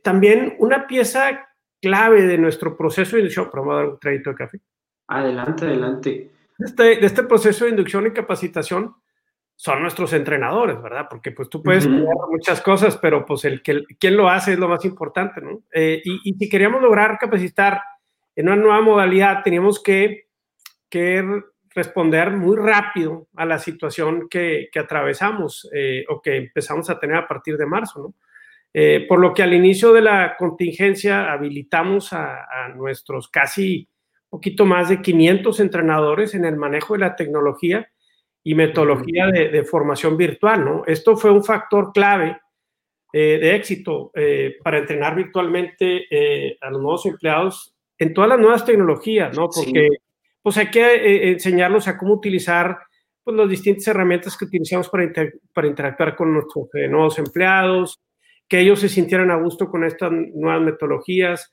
también 0.03 0.55
una 0.61 0.87
pieza 0.87 1.49
clave 1.81 2.23
de 2.23 2.39
nuestro 2.39 2.77
proceso 2.77 3.17
de 3.17 3.23
inducción, 3.23 3.49
pero 3.51 3.75
dar 3.75 3.87
un 3.87 3.97
crédito 3.97 4.31
de 4.31 4.37
café. 4.37 4.61
Adelante, 5.09 5.65
adelante 5.65 6.31
este, 6.59 6.83
de 6.97 7.07
este 7.07 7.23
proceso 7.25 7.65
de 7.65 7.71
inducción 7.71 8.07
y 8.07 8.11
capacitación 8.11 8.95
son 9.57 9.81
nuestros 9.81 10.13
entrenadores, 10.13 10.81
¿verdad? 10.83 11.07
Porque 11.09 11.33
pues 11.33 11.49
tú 11.49 11.63
puedes 11.63 11.87
uh 11.87 12.07
muchas 12.31 12.61
cosas, 12.61 12.99
pero 12.99 13.25
pues 13.25 13.47
el 13.47 13.63
que 13.63 13.85
quien 13.99 14.17
lo 14.17 14.29
hace 14.29 14.53
es 14.53 14.59
lo 14.59 14.69
más 14.69 14.85
importante, 14.85 15.41
¿no? 15.41 15.63
Eh, 15.73 16.03
y, 16.05 16.35
si 16.35 16.49
queríamos 16.51 16.83
lograr 16.83 17.17
capacitar 17.19 17.81
en 18.35 18.49
una 18.49 18.57
nueva 18.57 18.83
modalidad, 18.83 19.43
teníamos 19.43 19.83
que, 19.83 20.29
que 20.91 21.25
responder 21.71 22.33
muy 22.33 22.57
rápido 22.57 23.29
a 23.35 23.47
la 23.47 23.59
situación 23.59 24.29
que, 24.29 24.69
que 24.71 24.79
atravesamos 24.79 25.69
eh, 25.73 26.05
o 26.09 26.21
que 26.21 26.37
empezamos 26.37 26.91
a 26.91 26.99
tener 26.99 27.17
a 27.17 27.27
partir 27.27 27.57
de 27.57 27.65
marzo, 27.65 28.01
¿no? 28.01 28.15
Eh, 28.75 29.07
por 29.09 29.19
lo 29.19 29.33
que 29.33 29.43
al 29.43 29.55
inicio 29.55 29.95
de 29.95 30.03
la 30.03 30.37
contingencia 30.37 31.33
habilitamos 31.33 32.13
a, 32.13 32.45
a 32.45 32.69
nuestros 32.69 33.29
casi 33.29 33.89
poquito 34.29 34.67
más 34.67 34.91
de 34.91 35.01
500 35.01 35.61
entrenadores 35.61 36.35
en 36.35 36.45
el 36.45 36.57
manejo 36.57 36.93
de 36.93 37.01
la 37.01 37.17
tecnología 37.17 37.89
y 38.47 38.55
metodología 38.55 39.27
de, 39.27 39.65
formación 39.65 40.17
virtual, 40.17 40.65
¿no? 40.65 40.85
Esto 40.87 41.17
fue 41.17 41.33
un 41.33 41.43
factor 41.43 41.91
clave 41.93 42.39
eh, 43.13 43.39
de 43.41 43.57
éxito 43.57 44.13
eh, 44.15 44.55
para 44.63 44.79
entrenar 44.79 45.17
virtualmente 45.17 46.07
eh, 46.09 46.57
a 46.61 46.71
los 46.71 46.81
nuevos 46.81 47.07
empleados 47.07 47.75
en 47.99 48.15
todas 48.15 48.31
las 48.31 48.39
nuevas 48.39 48.65
tecnologías, 48.65 49.37
¿no? 49.37 49.49
Porque 49.49 49.89
pues 50.41 50.57
hay 50.59 50.71
que 50.71 51.33
enseñarlos 51.33 51.89
a 51.89 51.99
cómo 51.99 52.15
utilizar 52.15 52.79
pues, 53.25 53.37
las 53.37 53.49
distintas 53.49 53.89
herramientas 53.89 54.37
que 54.37 54.45
utilizamos 54.45 54.89
para, 54.91 55.13
para 55.53 55.67
interactuar 55.67 56.15
con 56.15 56.33
nuestros 56.33 56.69
nuevos 56.89 57.19
empleados, 57.19 57.99
que 58.49 58.61
ellos 58.61 58.79
se 58.79 58.89
sintieran 58.89 59.33
a 59.33 59.43
gusto 59.43 59.69
con 59.69 59.83
estas 59.83 60.13
nuevas 60.13 60.63
metodologías 60.63 61.53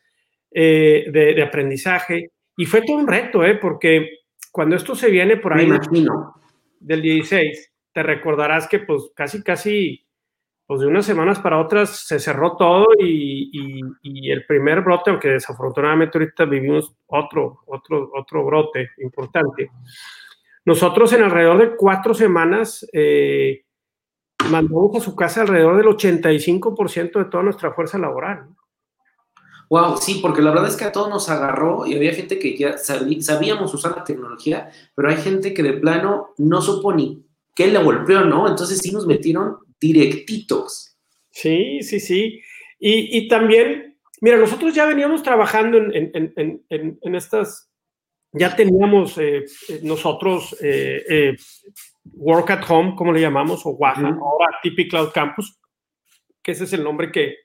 de, 0.52 1.10
de 1.12 1.42
aprendizaje. 1.42 2.30
Y 2.56 2.68
fue 2.68 2.84
todo 2.84 2.98
un 2.98 3.08
reto, 3.08 3.44
¿eh? 3.44 3.56
porque 3.56 4.20
cuando 4.52 4.76
esto 4.76 4.94
se 4.94 5.10
viene 5.10 5.38
por 5.38 5.54
ahí 5.54 5.68
del 6.84 7.02
16, 7.02 7.74
te 7.94 8.04
recordarás 8.04 8.68
que 8.68 8.80
pues 8.80 9.12
casi, 9.16 9.44
casi, 9.44 10.06
pues 10.66 10.82
de 10.82 10.88
unas 10.88 11.06
semanas 11.06 11.40
para 11.40 11.60
otras 11.60 12.06
se 12.06 12.20
cerró 12.20 12.58
todo 12.58 12.88
y, 13.00 13.82
y, 14.02 14.32
el 14.32 14.46
primer 14.46 14.82
brote, 14.82 15.12
aunque 15.12 15.30
desafortunadamente 15.30 16.18
ahorita 16.18 16.46
vivimos 16.46 16.96
otro, 17.08 17.60
otro, 17.68 18.12
otro 18.13 18.46
brote 18.46 18.90
importante. 18.98 19.70
Nosotros 20.66 21.12
en 21.13 21.24
alrededor 21.24 21.58
de 21.58 21.75
cuatro 21.75 22.13
semanas 22.13 22.88
eh, 22.94 23.66
mandamos 24.50 24.96
a 24.96 25.02
su 25.02 25.16
casa 25.16 25.42
alrededor 25.42 25.78
del 25.78 25.88
85% 25.88 27.20
de 27.20 27.25
toda 27.25 27.44
nuestra 27.44 27.74
fuerza 27.74 27.98
laboral. 27.98 28.48
Wow, 29.70 29.98
sí, 29.98 30.20
porque 30.22 30.41
la 30.41 30.51
verdad 30.51 30.70
es 30.70 30.75
que 30.75 30.86
a 30.86 30.91
todos 30.91 31.10
nos 31.10 31.29
agarró 31.29 31.86
y 31.86 31.96
había 31.96 32.13
gente 32.13 32.38
que 32.39 32.58
ya 32.58 32.77
sabíamos 32.77 33.74
usar 33.74 33.96
la 33.96 34.03
tecnología, 34.03 34.70
pero 34.96 35.10
hay 35.10 35.17
gente 35.17 35.53
que 35.53 35.63
de 35.63 35.74
plano 35.74 36.29
no 36.38 36.62
supo 36.62 36.93
ni 36.93 37.25
qué 37.55 37.67
le 37.67 37.82
golpeó, 37.82 38.22
¿no? 38.22 38.48
Entonces 38.48 38.79
sí 38.79 38.91
nos 38.91 39.08
metieron 39.08 39.58
directitos. 39.79 40.98
Sí, 41.32 41.82
sí, 41.82 42.00
sí. 42.00 42.41
Y, 42.79 43.27
también, 43.29 43.98
mira, 44.20 44.38
nosotros 44.38 44.75
ya 44.75 44.86
veníamos 44.86 45.24
trabajando 45.24 45.77
en, 45.77 47.15
estas, 47.15 47.72
ya 48.34 48.55
teníamos 48.55 49.17
eh, 49.17 49.46
eh, 49.70 49.79
nosotros 49.84 50.55
eh, 50.62 51.36
Work 52.12 52.51
at 52.51 52.70
Home, 52.70 52.96
como 52.96 53.13
le 53.13 53.22
llamamos, 53.22 53.65
o 53.65 53.70
WAHA, 53.70 54.10
ahora 54.10 54.60
Tipi 54.62 54.89
Cloud 54.89 55.12
Campus, 55.13 55.58
que 56.41 56.51
ese 56.51 56.65
es 56.65 56.74
el 56.74 56.84
nombre 56.84 57.12
que, 57.12 57.38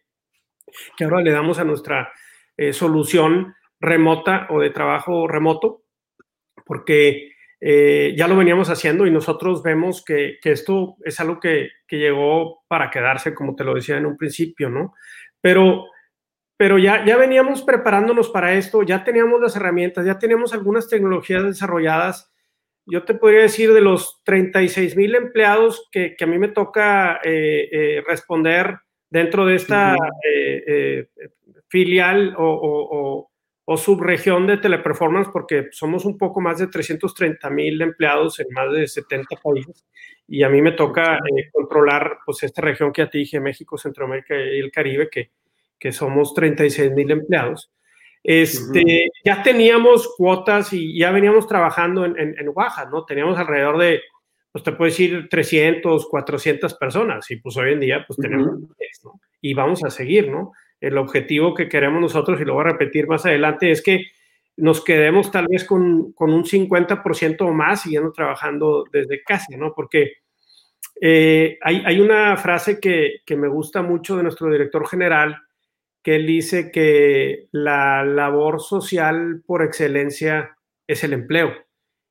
que 0.97 1.05
ahora 1.05 1.21
le 1.21 1.31
damos 1.31 1.59
a 1.59 1.65
nuestra 1.65 2.13
eh, 2.57 2.73
solución 2.73 3.55
remota 3.81 4.49
o 4.51 4.61
de 4.61 4.71
trabajo 4.71 5.29
remoto, 5.29 5.85
porque 6.67 7.33
eh, 7.61 8.15
ya 8.17 8.29
lo 8.29 8.37
veníamos 8.37 8.69
haciendo 8.71 9.07
y 9.07 9.11
nosotros 9.11 9.63
vemos 9.63 10.05
que, 10.05 10.39
esto 10.43 10.97
es 11.05 11.19
algo 11.21 11.41
que, 11.41 11.71
llegó 11.89 12.65
para 12.69 12.91
quedarse, 12.91 13.35
como 13.35 13.55
te 13.55 13.65
lo 13.65 13.75
decía 13.75 13.97
en 13.97 14.07
un 14.07 14.17
principio, 14.17 14.71
¿no? 14.71 14.95
Pero, 15.41 15.87
pero 16.57 16.79
ya, 16.79 17.05
ya 17.05 17.17
veníamos 17.17 17.63
preparándonos 17.63 18.29
para 18.31 18.55
esto, 18.55 18.83
ya 18.83 19.05
teníamos 19.05 19.41
las 19.41 19.57
herramientas, 19.57 20.05
ya 20.05 20.19
teníamos 20.19 20.53
algunas 20.53 20.89
tecnologías 20.89 21.45
desarrolladas. 21.45 22.33
Yo 22.87 23.05
te 23.05 23.15
podría 23.15 23.43
decir 23.43 23.73
de 23.73 23.83
los 23.83 24.21
36 24.25 24.97
mil 24.97 25.15
empleados 25.15 25.89
que, 25.93 26.17
a 26.21 26.27
mí 26.27 26.39
me 26.39 26.49
toca 26.49 27.21
eh, 27.23 28.03
responder 28.07 28.81
dentro 29.11 29.47
de 29.47 29.55
esta 29.55 29.97
eh, 30.25 30.65
eh, 30.67 31.09
filial 31.69 32.35
o, 32.39 33.31
subregión 33.77 34.47
de 34.47 34.57
teleperformance, 34.57 35.29
porque 35.31 35.69
somos 35.73 36.07
un 36.07 36.17
poco 36.17 36.41
más 36.41 36.59
de 36.59 36.69
330 36.69 37.51
mil 37.51 37.81
empleados 37.83 38.41
en 38.41 38.47
más 38.51 38.73
de 38.73 38.87
70 38.87 39.37
países, 39.43 39.87
y 40.27 40.43
a 40.43 40.49
mí 40.49 40.63
me 40.63 40.73
toca 40.73 41.17
eh, 41.17 41.51
controlar 41.53 42.19
pues 42.25 42.43
esta 42.43 42.63
región 42.63 42.93
que 42.93 43.03
ya 43.03 43.11
te 43.11 43.19
dije, 43.19 43.41
México, 43.41 43.77
Centroamérica 43.77 44.35
y 44.35 44.59
el 44.59 44.73
Caribe, 44.73 45.11
que, 45.11 45.33
que 45.79 45.93
somos 45.93 46.33
36 46.33 46.93
mil 46.93 47.11
empleados. 47.11 47.71
Este, 48.25 49.11
Ya 49.25 49.43
teníamos 49.43 50.15
cuotas 50.17 50.73
y 50.73 50.99
ya 50.99 51.11
veníamos 51.11 51.47
trabajando 51.47 52.05
en, 52.05 52.19
en, 52.19 52.39
en 52.39 52.49
Oaxaca, 52.55 52.89
¿no? 52.91 53.05
Teníamos 53.05 53.39
alrededor 53.39 53.79
de 53.79 54.01
pues 54.53 54.65
te 54.65 54.73
puedes 54.73 54.95
decir 54.95 55.29
300, 55.29 56.09
400 56.09 56.75
personas 56.75 57.31
y 57.31 57.37
pues 57.37 57.57
hoy 57.57 57.73
en 57.73 57.81
día 57.81 58.05
pues 58.07 58.19
tenemos 58.19 58.61
¿no? 59.05 59.21
y 59.41 59.55
vamos 59.55 59.85
a 59.85 59.91
seguir, 59.91 60.31
¿no? 60.31 60.53
el 60.81 60.99
objetivo 60.99 61.55
que 61.55 61.69
queremos 61.69 62.01
nosotros, 62.01 62.41
y 62.41 62.45
lo 62.45 62.55
voy 62.55 62.63
a 62.63 62.73
repetir 62.73 63.07
más 63.07 63.27
adelante, 63.27 63.71
es 63.71 63.83
que 63.83 64.07
nos 64.57 64.85
quedemos 64.85 65.31
tal 65.31 65.47
vez 65.49 65.65
con, 65.65 66.13
con 66.13 66.33
un 66.33 66.45
50% 66.45 67.41
o 67.41 67.53
más 67.53 67.83
siguiendo 67.83 68.13
trabajando 68.13 68.85
desde 68.93 69.23
casa, 69.23 69.57
¿no? 69.57 69.73
Porque 69.75 70.15
eh, 71.01 71.59
hay, 71.63 71.83
hay, 71.87 72.01
una 72.01 72.37
frase 72.37 72.81
que, 72.81 73.21
que, 73.25 73.37
me 73.37 73.47
gusta 73.47 73.83
mucho 73.83 74.17
de 74.17 74.25
nuestro 74.25 74.51
director 74.51 74.87
general, 74.89 75.43
que 76.03 76.17
él 76.17 76.27
dice 76.27 76.73
que 76.73 77.47
la 77.53 78.05
labor 78.05 78.61
social 78.61 79.43
por 79.47 79.63
excelencia 79.63 80.57
es 80.89 81.05
el 81.05 81.13
empleo. 81.13 81.53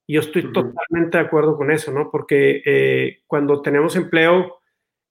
Y 0.07 0.13
yo 0.13 0.21
estoy 0.21 0.53
totalmente 0.53 1.17
de 1.17 1.23
acuerdo 1.25 1.57
con 1.57 1.69
eso, 1.69 1.91
¿no? 1.91 2.09
Porque 2.09 2.61
eh, 2.65 3.19
cuando 3.27 3.61
tenemos 3.61 3.95
empleo 3.97 4.61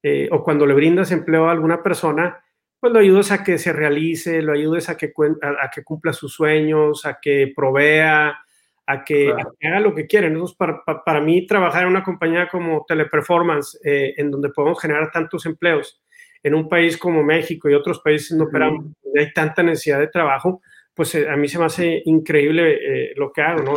eh, 0.02 0.28
o 0.32 0.42
cuando 0.42 0.66
le 0.66 0.72
brindas 0.72 1.12
empleo 1.12 1.46
a 1.46 1.52
alguna 1.52 1.82
persona, 1.82 2.42
pues 2.80 2.92
lo 2.92 2.98
ayudas 2.98 3.30
a 3.30 3.44
que 3.44 3.58
se 3.58 3.74
realice, 3.74 4.40
lo 4.40 4.52
ayudes 4.52 4.88
a 4.88 4.96
que, 4.96 5.12
a, 5.42 5.70
que 5.70 5.84
cumpla 5.84 6.14
sus 6.14 6.32
sueños, 6.32 7.04
a 7.04 7.18
que 7.20 7.52
provea, 7.54 8.38
a 8.86 9.04
que, 9.04 9.34
haga 9.62 9.80
lo 9.80 9.94
que 9.94 10.06
quiere. 10.06 10.28
Entonces, 10.28 10.56
para, 10.56 10.82
para, 10.82 11.20
mí, 11.20 11.46
trabajar 11.46 11.82
en 11.82 11.88
una 11.88 12.02
compañía 12.02 12.48
como 12.48 12.84
Teleperformance, 12.88 13.78
eh, 13.84 14.14
en 14.16 14.30
donde 14.30 14.48
podemos 14.48 14.80
generar 14.80 15.10
tantos 15.10 15.44
empleos, 15.44 16.00
en 16.42 16.54
un 16.54 16.68
país 16.68 16.96
como 16.96 17.22
México 17.22 17.68
y 17.68 17.74
otros 17.74 18.00
países 18.00 18.36
no 18.36 18.44
operamos, 18.44 18.86
donde 19.02 19.20
hay 19.20 19.32
tanta 19.32 19.62
necesidad 19.62 19.98
de 19.98 20.08
trabajo, 20.08 20.62
pues 20.96 21.14
eh, 21.14 21.28
a 21.28 21.36
mí 21.36 21.46
se 21.46 21.58
me 21.58 21.66
hace 21.66 22.02
increíble 22.06 22.72
eh, 22.72 23.12
lo 23.14 23.30
que 23.30 23.42
hago, 23.42 23.62
¿no? 23.62 23.76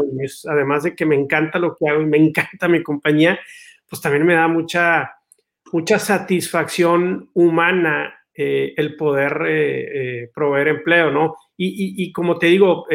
además 0.50 0.84
de 0.84 0.96
que 0.96 1.06
me 1.06 1.16
encanta 1.16 1.60
lo 1.60 1.76
que 1.76 1.88
hago 1.88 2.02
y 2.02 2.06
me 2.08 2.18
encanta 2.18 2.68
mi 2.68 2.82
compañía, 2.82 3.40
pues 3.88 4.02
también 4.02 4.26
me 4.26 4.34
da 4.34 4.48
mucha, 4.48 5.12
mucha 5.72 6.00
satisfacción 6.00 7.30
humana 7.34 8.16
eh, 8.42 8.74
el 8.78 8.96
poder 8.96 9.42
eh, 9.48 10.22
eh, 10.22 10.32
proveer 10.34 10.70
empleo, 10.70 11.12
¿no? 11.12 11.36
Y, 11.58 12.10
como 12.14 12.40
te 12.40 12.48
digo, 12.48 12.86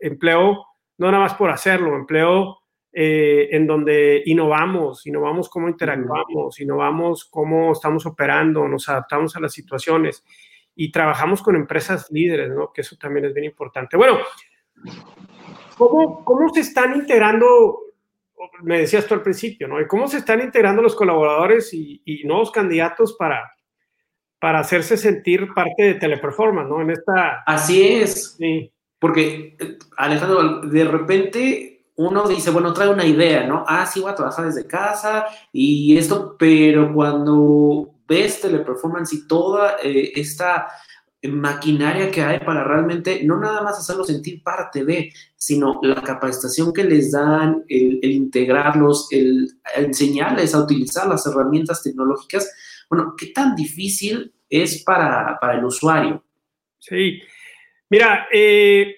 empleo 0.00 0.64
no 0.96 1.10
nada 1.10 1.24
más 1.24 1.34
por 1.34 1.50
hacerlo, 1.50 1.94
empleo 1.94 2.60
en 2.90 3.66
donde 3.66 4.22
innovamos, 4.24 5.06
innovamos 5.06 5.50
cómo 5.50 5.68
interactuamos, 5.68 6.58
innovamos 6.58 7.26
cómo 7.26 7.72
estamos 7.72 8.06
operando, 8.06 8.66
nos 8.66 8.88
adaptamos 8.88 9.36
a 9.36 9.40
las 9.40 9.52
situaciones 9.52 10.24
y 10.76 10.92
trabajamos 10.92 11.42
con 11.42 11.56
empresas 11.56 12.08
líderes, 12.10 12.50
¿no? 12.50 12.72
Que 12.72 12.82
eso 12.82 12.96
también 12.96 13.24
es 13.24 13.34
bien 13.34 13.46
importante. 13.46 13.96
Bueno, 13.96 14.18
¿cómo, 15.76 16.24
cómo 16.24 16.48
se 16.50 16.60
están 16.60 16.94
integrando 16.94 17.80
me 18.62 18.78
decías 18.80 19.06
tú 19.06 19.14
al 19.14 19.22
principio, 19.22 19.66
¿no? 19.66 19.76
¿Cómo 19.88 20.08
se 20.08 20.18
están 20.18 20.40
integrando 20.40 20.82
los 20.82 20.94
colaboradores 20.94 21.72
y, 21.74 22.02
y, 22.04 22.24
nuevos 22.24 22.50
candidatos 22.50 23.14
para, 23.18 23.50
para 24.38 24.60
hacerse 24.60 24.96
sentir 24.96 25.48
parte 25.54 25.82
de 25.82 25.94
Teleperformance, 25.94 26.68
¿no? 26.68 26.80
En 26.80 26.90
esta... 26.90 27.42
Así 27.46 27.82
es. 27.82 28.36
Sí. 28.38 28.72
Porque, 28.98 29.56
Alejandro, 29.96 30.60
de 30.60 30.84
repente 30.84 31.86
uno 31.96 32.28
dice, 32.28 32.50
bueno, 32.50 32.72
trae 32.72 32.88
una 32.88 33.04
idea, 33.04 33.46
¿no? 33.46 33.64
Ah, 33.66 33.86
sí, 33.86 34.00
voy 34.00 34.10
a 34.10 34.14
trabajar 34.14 34.46
desde 34.46 34.66
casa 34.66 35.26
y 35.52 35.96
esto, 35.96 36.36
pero 36.38 36.92
cuando 36.92 37.95
ves 38.08 38.40
Teleperformance 38.40 39.14
y 39.14 39.26
toda 39.26 39.76
eh, 39.82 40.12
esta 40.14 40.68
maquinaria 41.28 42.10
que 42.10 42.22
hay 42.22 42.38
para 42.40 42.64
realmente 42.64 43.22
no 43.24 43.38
nada 43.38 43.62
más 43.62 43.78
hacerlo 43.78 44.04
sentir 44.04 44.42
parte 44.42 44.84
de, 44.84 45.12
sino 45.34 45.80
la 45.82 46.02
capacitación 46.02 46.72
que 46.72 46.84
les 46.84 47.12
dan, 47.12 47.64
el, 47.68 48.04
integrarlos, 48.04 49.08
el 49.10 49.48
enseñarles 49.74 50.54
a 50.54 50.60
utilizar 50.60 51.06
las 51.08 51.26
herramientas 51.26 51.82
tecnológicas, 51.82 52.52
bueno, 52.88 53.14
¿qué 53.16 53.26
tan 53.26 53.56
difícil 53.56 54.32
es 54.48 54.82
para, 54.84 55.38
el 55.54 55.64
usuario? 55.64 56.24
Sí, 56.78 57.20
mira, 57.90 58.28
eh, 58.32 58.94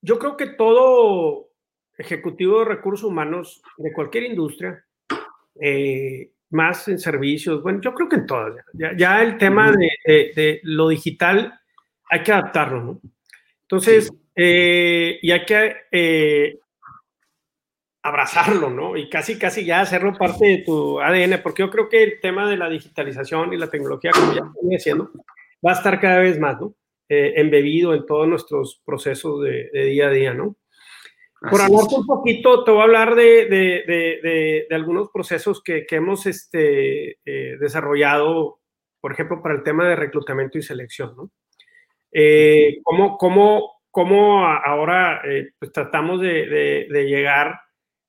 yo 0.00 0.18
creo 0.18 0.36
que 0.36 0.46
todo 0.46 1.50
ejecutivo 1.96 2.60
de 2.60 2.64
recursos 2.66 3.04
humanos 3.04 3.62
de 3.76 3.92
cualquier 3.92 4.24
industria, 4.24 4.84
eh, 5.60 6.32
más 6.54 6.88
en 6.88 6.98
servicios, 6.98 7.62
bueno, 7.62 7.80
yo 7.82 7.92
creo 7.92 8.08
que 8.08 8.16
en 8.16 8.26
todas, 8.26 8.54
ya, 8.96 9.22
el 9.22 9.36
tema 9.36 9.72
de, 9.72 10.60
lo 10.62 10.88
digital 10.88 11.60
hay 12.08 12.22
que 12.22 12.32
adaptarlo, 12.32 12.82
¿no? 12.82 13.00
Entonces, 13.62 14.10
eh, 14.34 15.18
y 15.20 15.30
hay 15.30 15.44
que 15.44 16.60
abrazarlo, 18.04 18.68
¿no? 18.68 18.96
Y 18.96 19.08
casi, 19.08 19.38
casi 19.38 19.64
ya 19.64 19.80
hacerlo 19.80 20.12
parte 20.12 20.46
de 20.46 20.58
tu 20.58 21.00
ADN, 21.00 21.40
porque 21.42 21.62
yo 21.62 21.70
creo 21.70 21.88
que 21.88 22.02
el 22.02 22.20
tema 22.20 22.48
de 22.48 22.58
la 22.58 22.68
digitalización 22.68 23.52
y 23.52 23.56
la 23.56 23.70
tecnología, 23.70 24.10
como 24.12 24.34
ya 24.34 24.42
estoy 24.42 24.68
diciendo, 24.68 25.10
va 25.66 25.72
a 25.72 25.74
estar 25.74 25.98
cada 25.98 26.18
vez 26.18 26.38
más, 26.38 26.60
¿no? 26.60 26.74
Eh, 27.08 27.32
embebido 27.36 27.94
en 27.94 28.04
todos 28.04 28.28
nuestros 28.28 28.82
procesos 28.84 29.42
de, 29.42 29.70
día 29.72 30.08
a 30.08 30.10
día, 30.10 30.34
¿no? 30.34 30.54
Por 31.50 31.60
hablar 31.60 31.84
un 31.96 32.06
poquito, 32.06 32.64
te 32.64 32.70
voy 32.70 32.80
a 32.80 32.84
hablar 32.84 33.14
de, 33.14 33.46
de, 33.46 34.66
de 34.68 34.74
algunos 34.74 35.10
procesos 35.10 35.62
que, 35.62 35.86
que 35.86 35.96
hemos 35.96 36.26
este, 36.26 37.18
eh, 37.24 37.56
desarrollado, 37.58 38.60
por 39.00 39.12
ejemplo, 39.12 39.42
para 39.42 39.54
el 39.54 39.62
tema 39.62 39.88
de 39.88 39.96
reclutamiento 39.96 40.58
y 40.58 40.62
selección, 40.62 41.14
¿no? 41.16 41.30
Eh, 42.16 42.78
¿cómo, 42.84 43.18
cómo, 43.18 43.80
cómo, 43.90 44.46
ahora 44.46 45.20
pues 45.58 45.72
tratamos 45.72 46.20
de, 46.20 46.86
llegar 46.88 47.60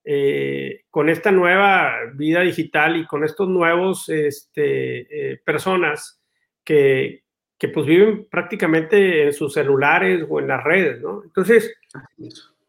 eh, 0.03 0.83
con 0.91 1.09
esta 1.09 1.31
nueva 1.31 1.95
vida 2.13 2.41
digital 2.41 2.97
y 2.97 3.07
con 3.07 3.23
estos 3.23 3.49
nuevos 3.49 4.07
este, 4.09 5.31
eh, 5.31 5.41
personas 5.43 6.21
que, 6.63 7.23
que, 7.57 7.69
pues 7.69 7.87
viven 7.87 8.27
prácticamente 8.29 9.23
en 9.23 9.33
sus 9.33 9.53
celulares 9.53 10.23
o 10.29 10.39
en 10.39 10.47
las 10.47 10.63
redes, 10.63 11.01
¿no? 11.01 11.23
Entonces, 11.23 11.75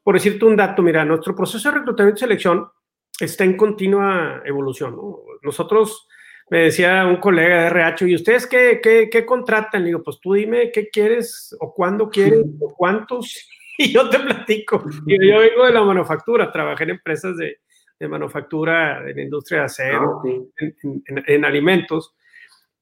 por 0.07 0.14
decirte 0.14 0.45
un 0.45 0.55
dato, 0.55 0.83
mira, 0.83 1.05
nuestro 1.05 1.35
proceso 1.35 1.69
de 1.69 1.79
reclutamiento 1.79 2.19
y 2.19 2.21
selección 2.21 2.69
está 3.19 3.42
en 3.42 3.57
continua 3.57 4.40
evolución, 4.45 4.95
¿no? 4.95 5.19
Nosotros, 5.42 6.07
me 6.49 6.61
decía 6.61 7.05
un 7.07 7.16
colega 7.16 7.62
de 7.62 7.66
RH, 7.66 8.09
¿y 8.09 8.14
ustedes 8.14 8.47
qué, 8.47 8.79
qué, 8.81 9.09
qué 9.11 9.27
contratan? 9.27 9.83
Le 9.83 9.88
digo, 9.88 10.05
pues 10.05 10.21
tú 10.23 10.35
dime 10.35 10.71
qué 10.71 10.90
quieres 10.90 11.57
o 11.59 11.75
cuándo 11.75 12.09
quieres 12.09 12.45
o 12.61 12.73
cuántos 12.77 13.49
y 13.79 13.92
yo 13.92 14.09
te 14.09 14.21
platico. 14.21 14.85
Yo, 15.09 15.40
vengo 15.40 15.66
de 15.66 15.73
la 15.73 15.83
manufactura, 15.83 16.53
trabajé 16.53 16.85
en 16.85 16.90
empresas 16.90 17.37
de, 17.37 17.62
de 17.99 18.07
manufactura, 18.07 19.11
en 19.11 19.16
la 19.16 19.23
industria 19.23 19.59
de 19.59 19.64
acero, 19.64 20.23
ah, 20.25 20.79
en, 21.27 21.45
alimentos. 21.45 22.14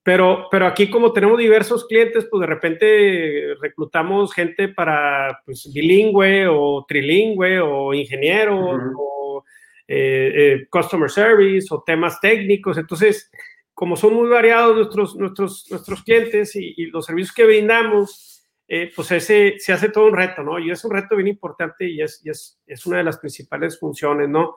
Pero, 0.05 0.49
pero 0.51 0.67
aquí 0.67 0.91
como 0.91 1.13
tenemos 1.15 1.39
diversos 1.39 1.87
clientes, 1.87 2.29
pues 2.31 2.41
de 2.43 2.47
repente 2.47 3.55
reclutamos 3.61 4.35
gente 4.35 4.69
para 4.69 5.41
pues, 5.47 5.73
bilingüe 5.73 6.47
o 6.47 6.85
trilingüe 6.87 7.59
o 7.61 7.95
ingeniero 7.95 8.55
o 8.97 9.45
eh, 9.89 10.33
eh, 10.37 10.67
customer 10.71 11.11
service 11.11 11.69
o 11.71 11.83
temas 11.83 12.21
técnicos. 12.21 12.77
Entonces, 12.77 13.31
como 13.73 13.97
son 13.97 14.15
muy 14.15 14.29
variados 14.29 14.77
nuestros, 14.77 15.17
nuestros, 15.17 15.67
nuestros 15.71 16.03
clientes 16.03 16.55
y, 16.55 16.75
y 16.77 16.87
los 16.87 17.07
servicios 17.07 17.35
que 17.35 17.47
brindamos, 17.47 18.47
eh, 18.69 18.91
pues 18.95 19.11
ese 19.11 19.55
se 19.59 19.73
hace 19.73 19.89
todo 19.89 20.07
un 20.07 20.17
reto, 20.17 20.43
¿no? 20.43 20.59
Y 20.59 20.71
es 20.71 20.85
un 20.85 20.93
reto 20.93 21.17
bien 21.17 21.29
importante 21.29 21.89
y 21.89 22.01
es, 22.01 22.21
es, 22.25 22.61
es 22.67 22.87
una 22.87 22.99
de 22.99 23.05
las 23.05 23.19
principales 23.19 23.79
funciones, 23.79 24.29
¿no? 24.29 24.57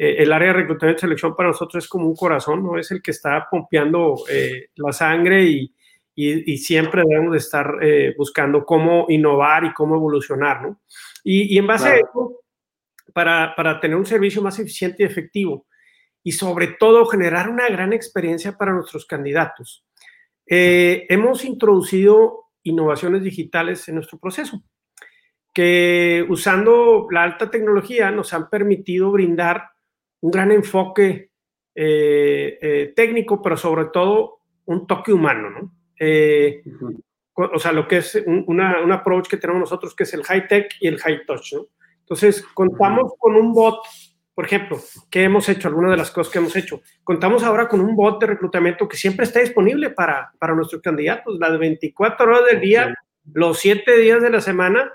Eh, 0.00 0.22
el 0.22 0.32
área 0.32 0.48
de 0.48 0.60
reclutamiento 0.60 1.00
y 1.00 1.02
selección 1.02 1.34
para 1.34 1.48
nosotros 1.48 1.82
es 1.82 1.90
como 1.90 2.06
un 2.06 2.14
corazón, 2.14 2.62
¿no? 2.62 2.78
Es 2.78 2.92
el 2.92 3.02
que 3.02 3.10
está 3.10 3.48
pompeando 3.50 4.14
eh, 4.30 4.68
la 4.76 4.92
sangre 4.92 5.42
y, 5.42 5.74
y, 6.14 6.52
y, 6.52 6.58
siempre 6.58 7.02
debemos 7.04 7.32
de 7.32 7.38
estar 7.38 7.74
buscando 8.16 8.64
cómo 8.64 9.06
innovar 9.08 9.64
y 9.64 9.72
cómo 9.72 9.96
evolucionar, 9.96 10.62
¿no? 10.62 10.80
Y, 11.24 11.52
y 11.52 11.58
en 11.58 11.66
base 11.66 11.88
a 11.88 11.96
eso, 11.96 12.42
para, 13.12 13.54
para 13.56 13.80
tener 13.80 13.96
un 13.96 14.06
servicio 14.06 14.40
más 14.40 14.58
eficiente 14.60 15.02
y 15.02 15.06
efectivo 15.06 15.66
y 16.22 16.30
sobre 16.32 16.68
todo 16.68 17.06
generar 17.06 17.48
una 17.48 17.68
gran 17.68 17.92
experiencia 17.92 18.56
para 18.56 18.72
nuestros 18.72 19.04
candidatos. 19.04 19.84
hemos 20.46 21.44
introducido 21.44 22.50
innovaciones 22.62 23.22
digitales 23.22 23.88
en 23.88 23.96
nuestro 23.96 24.18
proceso, 24.18 24.62
que 25.52 26.24
usando 26.28 27.08
la 27.10 27.24
alta 27.24 27.50
tecnología 27.50 28.10
nos 28.10 28.32
han 28.32 28.48
permitido 28.48 29.10
brindar 29.10 29.70
un 30.20 30.30
gran 30.30 30.52
enfoque 30.52 31.30
eh, 31.74 32.58
eh, 32.60 32.92
técnico, 32.94 33.40
pero 33.42 33.56
sobre 33.56 33.86
todo 33.86 34.40
un 34.64 34.86
toque 34.86 35.12
humano, 35.12 35.50
¿no? 35.50 35.72
Eh, 35.98 36.62
o 37.34 37.58
sea, 37.58 37.72
lo 37.72 37.86
que 37.86 37.98
es 37.98 38.16
un, 38.26 38.44
una, 38.48 38.80
un, 38.80 38.90
approach 38.90 39.28
que 39.28 39.36
tenemos 39.36 39.60
nosotros, 39.60 39.94
que 39.94 40.02
es 40.02 40.12
el 40.12 40.24
high 40.24 40.48
tech 40.48 40.74
y 40.80 40.88
el 40.88 40.98
high 40.98 41.24
touch, 41.24 41.52
¿no? 41.52 41.66
Entonces, 42.00 42.42
contamos 42.54 43.12
con 43.18 43.36
un 43.36 43.52
bot 43.52 43.80
por 44.38 44.44
ejemplo, 44.44 44.78
¿qué 45.10 45.24
hemos 45.24 45.48
hecho? 45.48 45.66
Algunas 45.66 45.90
de 45.90 45.96
las 45.96 46.12
cosas 46.12 46.32
que 46.32 46.38
hemos 46.38 46.54
hecho. 46.54 46.80
Contamos 47.02 47.42
ahora 47.42 47.66
con 47.66 47.80
un 47.80 47.96
bot 47.96 48.20
de 48.20 48.28
reclutamiento 48.28 48.86
que 48.86 48.96
siempre 48.96 49.24
está 49.24 49.40
disponible 49.40 49.90
para, 49.90 50.30
para 50.38 50.54
nuestros 50.54 50.80
candidatos, 50.80 51.40
las 51.40 51.58
24 51.58 52.24
horas 52.24 52.46
del 52.48 52.60
día, 52.60 52.94
los 53.32 53.58
7 53.58 53.98
días 53.98 54.22
de 54.22 54.30
la 54.30 54.40
semana, 54.40 54.92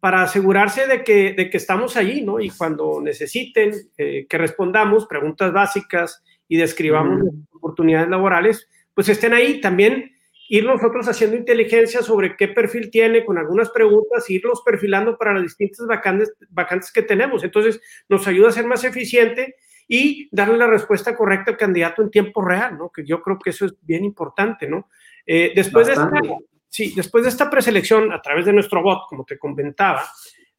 para 0.00 0.22
asegurarse 0.22 0.86
de 0.86 1.04
que, 1.04 1.34
de 1.34 1.50
que 1.50 1.58
estamos 1.58 1.96
allí, 1.96 2.22
¿no? 2.22 2.40
Y 2.40 2.50
cuando 2.50 3.00
necesiten 3.02 3.72
eh, 3.98 4.26
que 4.28 4.38
respondamos 4.38 5.06
preguntas 5.06 5.52
básicas 5.52 6.22
y 6.48 6.56
describamos 6.56 7.22
oportunidades 7.52 8.08
laborales, 8.08 8.66
pues 8.94 9.10
estén 9.10 9.34
ahí. 9.34 9.60
También 9.60 10.10
ir 10.48 10.64
nosotros 10.64 11.06
haciendo 11.06 11.36
inteligencia 11.36 12.02
sobre 12.02 12.34
qué 12.36 12.48
perfil 12.48 12.90
tiene 12.90 13.24
con 13.24 13.36
algunas 13.38 13.70
preguntas, 13.70 14.28
irlos 14.30 14.62
perfilando 14.64 15.18
para 15.18 15.34
las 15.34 15.42
distintas 15.42 15.86
vacantes, 15.86 16.32
vacantes 16.48 16.90
que 16.90 17.02
tenemos. 17.02 17.44
Entonces, 17.44 17.80
nos 18.08 18.26
ayuda 18.26 18.48
a 18.48 18.52
ser 18.52 18.66
más 18.66 18.82
eficiente 18.84 19.56
y 19.86 20.28
darle 20.32 20.56
la 20.56 20.66
respuesta 20.66 21.14
correcta 21.14 21.50
al 21.50 21.56
candidato 21.58 22.02
en 22.02 22.10
tiempo 22.10 22.42
real, 22.42 22.78
¿no? 22.78 22.90
Que 22.90 23.04
yo 23.04 23.20
creo 23.20 23.38
que 23.38 23.50
eso 23.50 23.66
es 23.66 23.74
bien 23.82 24.04
importante, 24.04 24.66
¿no? 24.66 24.88
Eh, 25.26 25.52
después, 25.54 25.86
de 25.86 25.92
esta, 25.92 26.10
sí, 26.70 26.94
después 26.96 27.24
de 27.24 27.30
esta 27.30 27.50
preselección 27.50 28.12
a 28.12 28.22
través 28.22 28.46
de 28.46 28.54
nuestro 28.54 28.82
bot, 28.82 29.02
como 29.08 29.26
te 29.26 29.38
comentaba, 29.38 30.04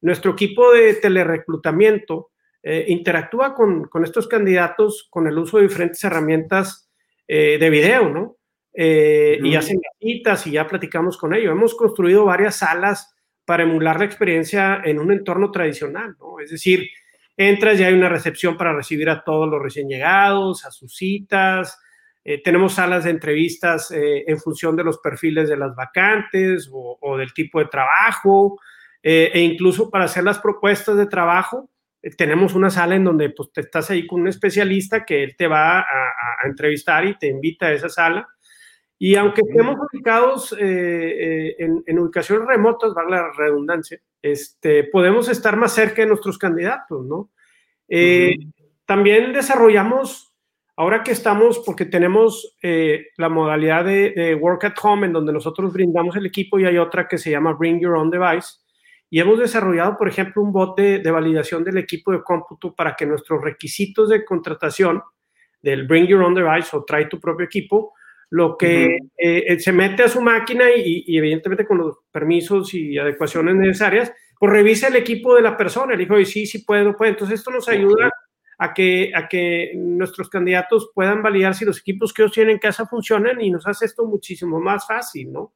nuestro 0.02 0.32
equipo 0.32 0.72
de 0.72 0.96
telereclutamiento 0.96 2.32
eh, 2.64 2.86
interactúa 2.90 3.56
con, 3.56 3.86
con, 3.86 4.04
estos 4.04 4.28
candidatos 4.28 5.08
con 5.10 5.26
el 5.26 5.38
uso 5.38 5.58
de 5.58 5.64
diferentes 5.64 6.04
herramientas 6.04 6.92
eh, 7.28 7.58
de 7.58 7.70
video, 7.70 8.10
¿no? 8.10 8.38
Eh, 8.74 9.40
y 9.44 9.56
hacen 9.56 9.80
citas 10.00 10.46
y 10.48 10.52
ya 10.52 10.68
platicamos 10.68 11.18
con 11.18 11.34
ellos. 11.34 11.52
Hemos 11.52 11.76
construido 11.76 12.26
varias 12.26 12.58
salas 12.58 13.16
para 13.46 13.64
emular 13.64 14.00
la 14.00 14.06
experiencia 14.06 14.82
en 14.84 15.00
un 15.00 15.12
entorno 15.12 15.50
tradicional, 15.52 16.16
¿no? 16.20 16.40
Es 16.40 16.52
decir, 16.52 16.88
entras 17.36 17.80
y 17.80 17.84
hay 17.84 17.94
una 17.94 18.10
recepción 18.10 18.58
para 18.58 18.74
recibir 18.74 19.10
a 19.10 19.24
todos 19.24 19.50
los 19.50 19.62
recién 19.62 19.88
llegados, 19.88 20.66
a 20.66 20.72
sus 20.72 20.96
citas. 20.96 21.80
Eh, 22.24 22.42
tenemos 22.44 22.74
salas 22.74 23.04
de 23.04 23.12
entrevistas 23.12 23.92
eh, 23.92 24.24
en 24.28 24.40
función 24.40 24.76
de 24.76 24.84
los 24.84 25.00
perfiles 25.00 25.50
de 25.50 25.58
las 25.58 25.76
vacantes 25.76 26.70
o, 26.72 27.18
del 27.18 27.34
tipo 27.34 27.60
de 27.60 27.66
trabajo, 27.66 28.60
e 29.04 29.40
incluso 29.42 29.90
para 29.90 30.06
hacer 30.06 30.24
las 30.24 30.38
propuestas 30.40 30.96
de 30.96 31.08
trabajo. 31.08 31.72
tenemos 32.18 32.54
una 32.54 32.70
sala 32.70 32.96
en 32.96 33.04
donde 33.04 33.32
pues, 33.32 33.52
te 33.52 33.62
estás 33.62 33.90
ahí 33.90 34.06
con 34.06 34.22
un 34.22 34.28
especialista 34.28 35.06
que 35.06 35.24
él 35.24 35.36
te 35.36 35.48
va 35.48 35.80
a, 35.80 35.84
a 35.84 36.48
entrevistar 36.48 37.06
y 37.06 37.18
te 37.18 37.28
invita 37.28 37.68
a 37.68 37.74
esa 37.74 37.90
sala 37.90 38.28
y 39.04 39.16
aunque 39.16 39.42
estemos 39.42 39.78
ubicados 39.92 40.54
eh, 40.60 41.56
eh, 41.58 41.68
en, 41.88 42.00
ubicaciones 42.00 42.48
remotas, 42.48 42.94
vale 42.94 43.10
la 43.10 43.32
redundancia, 43.36 44.00
este, 44.22 44.84
podemos 44.84 45.28
estar 45.28 45.58
más 45.58 45.74
cerca 45.74 46.04
de 46.04 46.08
nuestros 46.08 46.38
candidatos, 46.38 47.04
¿no? 47.08 47.32
Eh, 47.90 48.36
también 48.86 49.34
desarrollamos, 49.34 50.31
ahora 50.76 51.04
que 51.04 51.12
estamos, 51.12 51.60
porque 51.66 51.86
tenemos 51.86 52.58
la 53.18 53.30
modalidad 53.30 53.86
de, 53.86 54.36
Work 54.40 54.66
at 54.66 54.76
Home, 54.84 55.08
en 55.08 55.14
donde 55.14 55.34
nosotros 55.34 55.72
brindamos 55.74 56.16
el 56.16 56.26
equipo, 56.26 56.60
y 56.60 56.66
hay 56.66 56.78
otra 56.78 57.08
que 57.08 57.18
se 57.18 57.32
llama 57.32 57.54
Bring 57.54 57.80
Your 57.80 57.96
Own 57.96 58.10
Device, 58.10 58.60
y 59.10 59.20
hemos 59.20 59.40
desarrollado, 59.40 59.98
por 59.98 60.08
ejemplo, 60.08 60.42
un 60.42 60.54
bot 60.54 60.78
de, 60.78 61.00
de 61.00 61.12
validación 61.12 61.64
del 61.64 61.78
equipo 61.78 62.12
de 62.12 62.24
cómputo 62.24 62.74
para 62.74 62.96
que 62.96 63.06
nuestros 63.06 63.44
requisitos 63.44 64.10
de 64.10 64.24
contratación 64.24 65.02
del 65.62 65.86
Bring 65.86 66.08
Your 66.08 66.24
Own 66.24 66.34
Device 66.34 66.76
o 66.76 66.84
trae 66.84 67.06
tu 67.06 67.20
propio 67.20 67.46
equipo, 67.46 67.94
lo 68.30 68.58
que 68.58 68.98
eh, 69.18 69.60
se 69.60 69.74
mete 69.74 70.04
a 70.04 70.08
su 70.08 70.22
máquina 70.22 70.66
y, 70.74 71.18
evidentemente 71.18 71.66
con 71.66 71.78
los 71.78 71.98
permisos 72.12 72.74
y 72.74 72.98
adecuaciones 72.98 73.56
necesarias, 73.56 74.12
pues 74.40 74.52
revisa 74.52 74.88
el 74.88 74.96
equipo 74.96 75.36
de 75.36 75.42
la 75.42 75.58
persona, 75.58 75.94
el 75.94 76.00
dijo, 76.00 76.16
sí, 76.26 76.46
sí 76.46 76.60
puede, 76.60 76.84
no 76.84 76.96
puede. 76.96 77.12
Entonces 77.12 77.40
esto 77.40 77.52
nos 77.52 77.68
ayuda 77.68 78.10
a 78.64 78.76
que, 78.76 79.12
a 79.16 79.28
que 79.28 79.72
nuestros 79.76 80.30
candidatos 80.30 80.92
puedan 80.94 81.24
validar 81.24 81.56
si 81.56 81.66
los 81.66 81.80
equipos 81.80 82.14
que 82.14 82.22
ellos 82.22 82.34
tienen 82.34 82.54
en 82.54 82.60
casa 82.60 82.86
funcionan 82.86 83.42
y 83.42 83.50
nos 83.50 83.66
hace 83.66 83.86
esto 83.86 84.06
muchísimo 84.06 84.60
más 84.60 84.86
fácil, 84.86 85.34
¿no? 85.34 85.54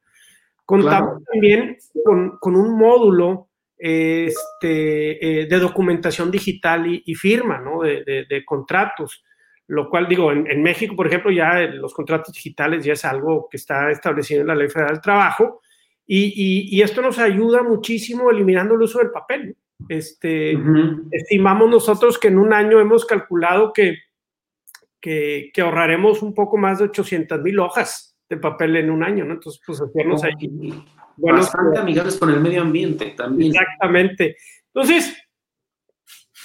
Contamos 0.64 1.22
también 1.22 1.76
con, 2.04 2.36
con, 2.38 2.56
un 2.56 2.76
módulo 2.76 3.50
este, 3.78 5.42
eh, 5.42 5.46
de 5.46 5.58
documentación 5.60 6.32
digital 6.32 6.84
y, 7.04 7.14
firma, 7.14 7.60
¿no? 7.60 7.82
De, 7.82 8.02
de, 8.02 8.26
de 8.28 8.44
contratos 8.44 9.22
lo 9.68 9.88
cual 9.90 10.08
digo, 10.08 10.30
en, 10.30 10.62
México, 10.62 10.94
por 10.94 11.08
ejemplo, 11.08 11.30
ya 11.30 11.60
los 11.62 11.92
contratos 11.92 12.32
digitales 12.32 12.84
ya 12.84 12.92
es 12.92 13.04
algo 13.04 13.48
que 13.50 13.56
está 13.56 13.90
establecido 13.90 14.40
en 14.40 14.46
la 14.46 14.54
Ley 14.54 14.68
Federal 14.68 14.94
del 14.94 15.02
Trabajo 15.02 15.60
y, 16.06 16.70
y, 16.76 16.82
esto 16.82 17.02
nos 17.02 17.18
ayuda 17.18 17.64
muchísimo 17.64 18.30
eliminando 18.30 18.74
el 18.74 18.82
uso 18.82 19.00
del 19.00 19.10
papel. 19.10 19.56
Este, 19.88 20.58
Estimamos 21.10 21.70
nosotros 21.70 22.18
que 22.18 22.28
en 22.28 22.38
un 22.38 22.52
año 22.52 22.80
hemos 22.80 23.04
calculado 23.04 23.72
que, 23.72 23.98
que, 25.00 25.50
que 25.52 25.60
ahorraremos 25.60 26.22
un 26.22 26.34
poco 26.34 26.56
más 26.56 26.78
de 26.78 26.84
800 26.84 27.40
mil 27.42 27.58
hojas 27.60 28.16
de 28.28 28.36
papel 28.36 28.76
en 28.76 28.90
un 28.90 29.04
año, 29.04 29.24
¿no? 29.24 29.34
Entonces, 29.34 29.60
pues 29.66 29.80
hacernos 29.80 30.24
ahí. 30.24 30.34
Bastante 31.16 31.78
amigables 31.78 32.16
con 32.16 32.30
el 32.30 32.40
medio 32.40 32.62
ambiente 32.62 33.14
también. 33.16 33.52
Exactamente. 33.52 34.36
Entonces, 34.74 35.16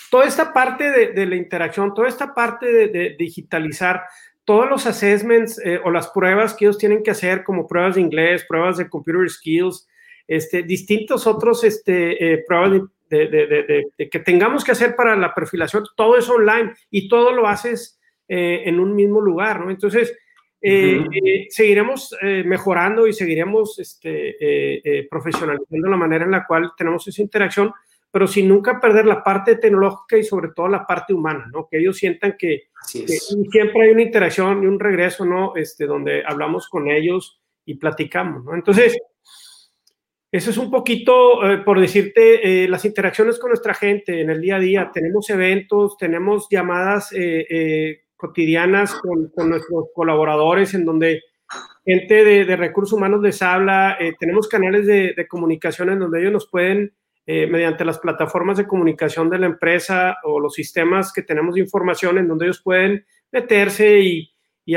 toda 0.10 0.26
esta 0.26 0.54
parte 0.54 1.14
de, 1.14 1.26
la 1.26 1.36
interacción, 1.36 1.94
toda 1.94 2.08
esta 2.08 2.34
parte 2.34 2.88
de, 2.88 3.16
digitalizar, 3.18 4.04
todos 4.46 4.70
los 4.70 4.86
assessments 4.86 5.60
eh, 5.64 5.80
o 5.84 5.92
las 5.92 6.10
pruebas 6.10 6.54
que 6.54 6.66
ellos 6.66 6.78
tienen 6.78 7.04
que 7.04 7.12
hacer, 7.12 7.44
como 7.44 7.68
pruebas 7.68 7.96
de 7.96 8.02
inglés, 8.02 8.46
pruebas 8.48 8.78
de 8.78 8.90
computer 8.90 9.30
skills, 9.30 9.88
este, 10.28 10.64
distintos 10.64 11.28
otros 11.28 11.64
este, 11.64 12.34
eh, 12.34 12.44
pruebas 12.48 12.72
de, 12.72 12.82
que 13.12 14.20
tengamos 14.24 14.64
que 14.64 14.72
hacer 14.72 14.96
para 14.96 15.16
la 15.16 15.34
perfilación, 15.34 15.84
todo 15.96 16.18
es 16.18 16.30
online 16.30 16.74
y 16.90 17.08
todo 17.08 17.32
lo 17.32 17.48
haces 17.48 18.00
eh, 18.28 18.64
en 18.66 18.80
un 18.80 18.96
mismo 18.96 19.22
lugar, 19.22 19.60
¿no? 19.60 19.70
Entonces, 19.70 20.18
seguiremos 21.50 22.16
mejorando 22.22 23.08
y 23.08 23.14
seguiremos 23.14 23.80
este, 23.80 25.08
profesionalizando 25.10 25.90
la 25.90 25.98
manera 25.98 26.26
en 26.26 26.32
la 26.32 26.46
cual 26.46 26.72
tenemos 26.78 27.08
esa 27.08 27.22
interacción, 27.22 27.74
pero 28.12 28.28
sin 28.28 28.50
nunca 28.50 28.80
perder 28.80 29.06
la 29.06 29.24
parte 29.24 29.56
tecnológica 29.56 30.18
y 30.18 30.24
sobre 30.24 30.50
todo 30.54 30.68
la 30.68 30.86
parte 30.86 31.14
humana, 31.14 31.50
¿no? 31.52 31.68
Que 31.72 31.80
ellos 31.80 31.98
sientan 31.98 32.36
que, 32.38 32.64
siempre 32.86 33.84
hay 33.84 33.92
una 33.92 34.02
interacción 34.02 34.64
y 34.64 34.68
un 34.68 34.80
regreso, 34.80 35.24
¿no? 35.24 35.54
Este, 35.56 35.86
donde 35.86 36.24
hablamos 36.26 36.68
con 36.68 36.90
ellos 36.90 37.42
y 37.66 37.76
platicamos, 37.76 38.44
¿no? 38.44 38.54
Entonces, 38.54 38.98
eso 40.32 40.50
es 40.50 40.58
un 40.58 40.72
poquito, 40.72 41.50
eh, 41.50 41.58
por 41.58 41.80
decirte, 41.80 42.64
eh, 42.64 42.68
las 42.70 42.86
interacciones 42.86 43.38
con 43.38 43.50
nuestra 43.50 43.74
gente 43.74 44.22
en 44.22 44.30
el 44.30 44.40
día 44.40 44.56
a 44.56 44.60
día. 44.60 44.92
Tenemos 44.94 45.30
eventos, 45.30 45.98
tenemos 45.98 46.48
llamadas 46.50 47.12
eh, 47.14 48.04
cotidianas 48.16 48.96
con, 48.96 49.32
nuestros 49.50 49.88
colaboradores 49.94 50.74
en 50.74 50.86
donde 50.86 51.22
gente 51.86 52.24
de, 52.24 52.56
recursos 52.56 52.94
humanos 52.94 53.22
les 53.22 53.42
habla, 53.42 53.98
tenemos 54.20 54.48
canales 54.48 54.86
de, 54.86 55.14
de 55.18 55.28
comunicación 55.28 55.90
en 55.90 56.00
donde 56.00 56.22
ellos 56.22 56.32
nos 56.32 56.48
pueden 56.48 56.94
mediante 57.26 57.84
las 57.84 58.00
plataformas 58.00 58.58
de 58.58 58.68
comunicación 58.68 59.30
de 59.30 59.40
la 59.40 59.48
empresa 59.48 60.18
o 60.24 60.40
los 60.40 60.54
sistemas 60.54 61.12
que 61.12 61.24
tenemos 61.24 61.56
de 61.56 61.62
información 61.62 62.18
en 62.18 62.28
donde 62.28 62.46
ellos 62.46 62.62
pueden 62.62 63.06
meterse 63.32 64.00
y, 64.00 64.28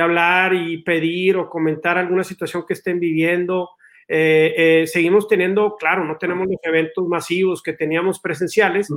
hablar 0.01 0.55
y 0.55 0.83
pedir 0.83 1.37
o 1.37 1.49
comentar 1.49 1.99
alguna 1.99 2.25
situación 2.25 2.64
que 2.67 2.73
estén 2.73 2.99
viviendo. 2.99 3.71
Eh, 4.07 4.55
eh, 4.57 4.87
seguimos 4.87 5.29
teniendo, 5.29 5.77
claro, 5.77 6.05
no 6.05 6.17
tenemos 6.17 6.47
los 6.47 6.59
eventos 6.62 7.07
masivos 7.07 7.62
que 7.62 7.73
teníamos 7.73 8.21
presenciales, 8.21 8.88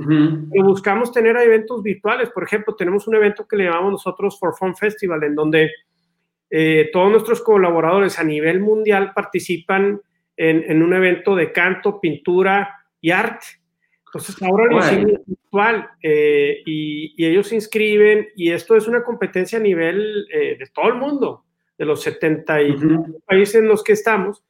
pero 0.50 0.64
buscamos 0.64 1.12
tener 1.12 1.36
eventos 1.36 1.82
virtuales. 1.82 2.30
Por 2.30 2.44
ejemplo, 2.44 2.74
tenemos 2.76 3.06
un 3.08 3.16
evento 3.16 3.46
que 3.46 3.56
le 3.56 3.64
llamamos 3.64 3.92
nosotros 3.92 4.38
For 4.38 4.54
Fun 4.56 4.76
Festival, 4.76 5.22
en 5.24 5.34
donde 5.34 5.70
todos 6.92 7.10
nuestros 7.10 7.42
colaboradores 7.42 8.18
a 8.18 8.24
nivel 8.24 8.60
mundial 8.60 9.12
participan 9.14 10.00
en, 10.36 10.64
en, 10.70 10.82
un 10.82 10.94
evento 10.94 11.34
de 11.34 11.52
canto, 11.52 12.00
pintura, 12.00 12.78
y 13.00 13.10
arte. 13.10 13.46
Entonces 14.06 14.40
ahora 14.42 14.64
lo 14.66 14.78
hicimos 14.78 15.20
virtual 15.26 15.90
eh, 16.02 16.62
y, 16.64 17.24
ellos 17.24 17.48
se 17.48 17.56
inscriben 17.56 18.28
y 18.36 18.50
esto 18.50 18.74
es 18.74 18.88
una 18.88 19.02
competencia 19.02 19.58
a 19.58 19.62
nivel 19.62 20.26
eh, 20.32 20.56
de 20.58 20.66
todo 20.72 20.88
el 20.88 20.94
mundo, 20.94 21.44
de 21.76 21.84
los 21.84 22.02
70 22.02 22.62
y 22.62 22.76
países 23.26 23.56
en 23.56 23.68
los 23.68 23.84
que 23.84 23.92
estamos. 23.92 24.42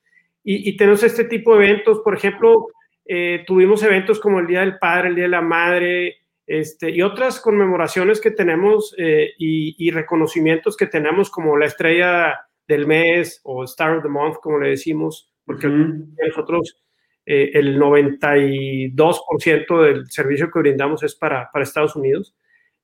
Y, 0.51 0.79
tenemos 0.79 1.03
este 1.03 1.25
tipo 1.25 1.55
de 1.55 1.67
eventos, 1.67 2.01
por 2.03 2.17
ejemplo, 2.17 2.69
eh, 3.05 3.45
tuvimos 3.47 3.83
eventos 3.83 4.19
como 4.19 4.41
el 4.41 4.47
Día 4.47 4.61
del 4.61 4.79
Padre, 4.79 5.09
el 5.09 5.15
Día 5.15 5.25
de 5.25 5.31
la 5.31 5.43
Madre, 5.43 6.17
este, 6.47 6.91
y 6.91 7.03
otras 7.03 7.39
conmemoraciones 7.41 8.19
que 8.19 8.31
tenemos 8.31 8.95
y, 8.97 9.91
reconocimientos 9.91 10.75
que 10.75 10.87
tenemos 10.87 11.29
como 11.29 11.59
la 11.59 11.67
estrella 11.67 12.41
del 12.67 12.87
mes 12.87 13.43
o 13.45 13.63
Star 13.65 13.99
of 13.99 14.03
the 14.03 14.09
Month, 14.09 14.37
como 14.43 14.59
le 14.59 14.71
decimos, 14.71 15.31
porque 15.45 15.69
nosotros 15.69 16.83
eh, 17.31 17.51
el 17.53 17.79
92% 17.79 19.83
del 19.83 20.11
servicio 20.11 20.51
que 20.51 20.61
brindamos 20.61 21.03
es 21.03 21.15
para, 21.15 21.51
para 21.53 21.63
Estados 21.63 21.95
Unidos, 21.95 22.35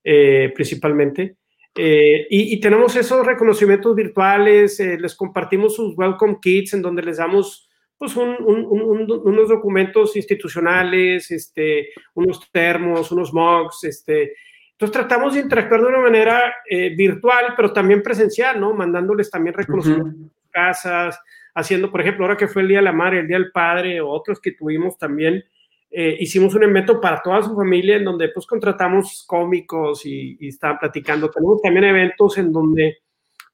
eh, 0.04 0.52
principalmente. 0.54 1.36
Eh, 1.76 2.26
y, 2.30 2.60
tenemos 2.60 2.94
esos 2.94 3.26
reconocimientos 3.26 3.96
virtuales, 3.96 4.78
les 4.78 5.14
compartimos 5.16 5.74
sus 5.74 5.96
welcome 5.98 6.38
kits 6.40 6.74
en 6.74 6.82
donde 6.82 7.02
les 7.02 7.16
damos 7.16 7.68
pues 7.98 8.14
unos 8.16 9.48
documentos 9.48 10.14
institucionales, 10.14 11.30
este, 11.30 11.88
unos 12.14 12.50
termos, 12.52 13.10
unos 13.10 13.32
mugs, 13.32 13.84
este, 13.84 14.34
entonces 14.72 14.92
tratamos 14.92 15.34
de 15.34 15.40
interactuar 15.40 15.80
de 15.80 15.86
una 15.88 16.00
manera 16.00 16.54
virtual, 16.96 17.54
pero 17.56 17.72
también 17.72 18.02
presencial, 18.02 18.60
¿no? 18.60 18.72
Mandándoles 18.74 19.30
también 19.30 19.54
reconocimientos 19.54 20.14
uh 20.14 20.30
casas, 20.54 21.20
haciendo, 21.54 21.90
por 21.90 22.00
ejemplo, 22.00 22.24
ahora 22.24 22.36
que 22.36 22.48
fue 22.48 22.62
el 22.62 22.68
Día 22.68 22.78
de 22.78 22.84
la 22.84 22.92
Madre, 22.92 23.20
el 23.20 23.28
Día 23.28 23.38
del 23.38 23.50
Padre, 23.50 24.00
o 24.00 24.08
otros 24.08 24.40
que 24.40 24.52
tuvimos 24.52 24.96
también, 24.96 25.44
eh, 25.96 26.16
hicimos 26.20 26.54
un 26.54 26.64
evento 26.64 27.00
para 27.00 27.22
toda 27.22 27.42
su 27.42 27.54
familia 27.54 27.96
en 27.96 28.04
donde 28.04 28.28
pues 28.30 28.46
contratamos 28.46 29.24
cómicos 29.26 30.04
y, 30.04 30.36
y 30.40 30.48
estaban 30.48 30.78
platicando. 30.78 31.30
Tenemos 31.30 31.62
también 31.62 31.84
eventos 31.84 32.36
en 32.38 32.52
donde 32.52 32.98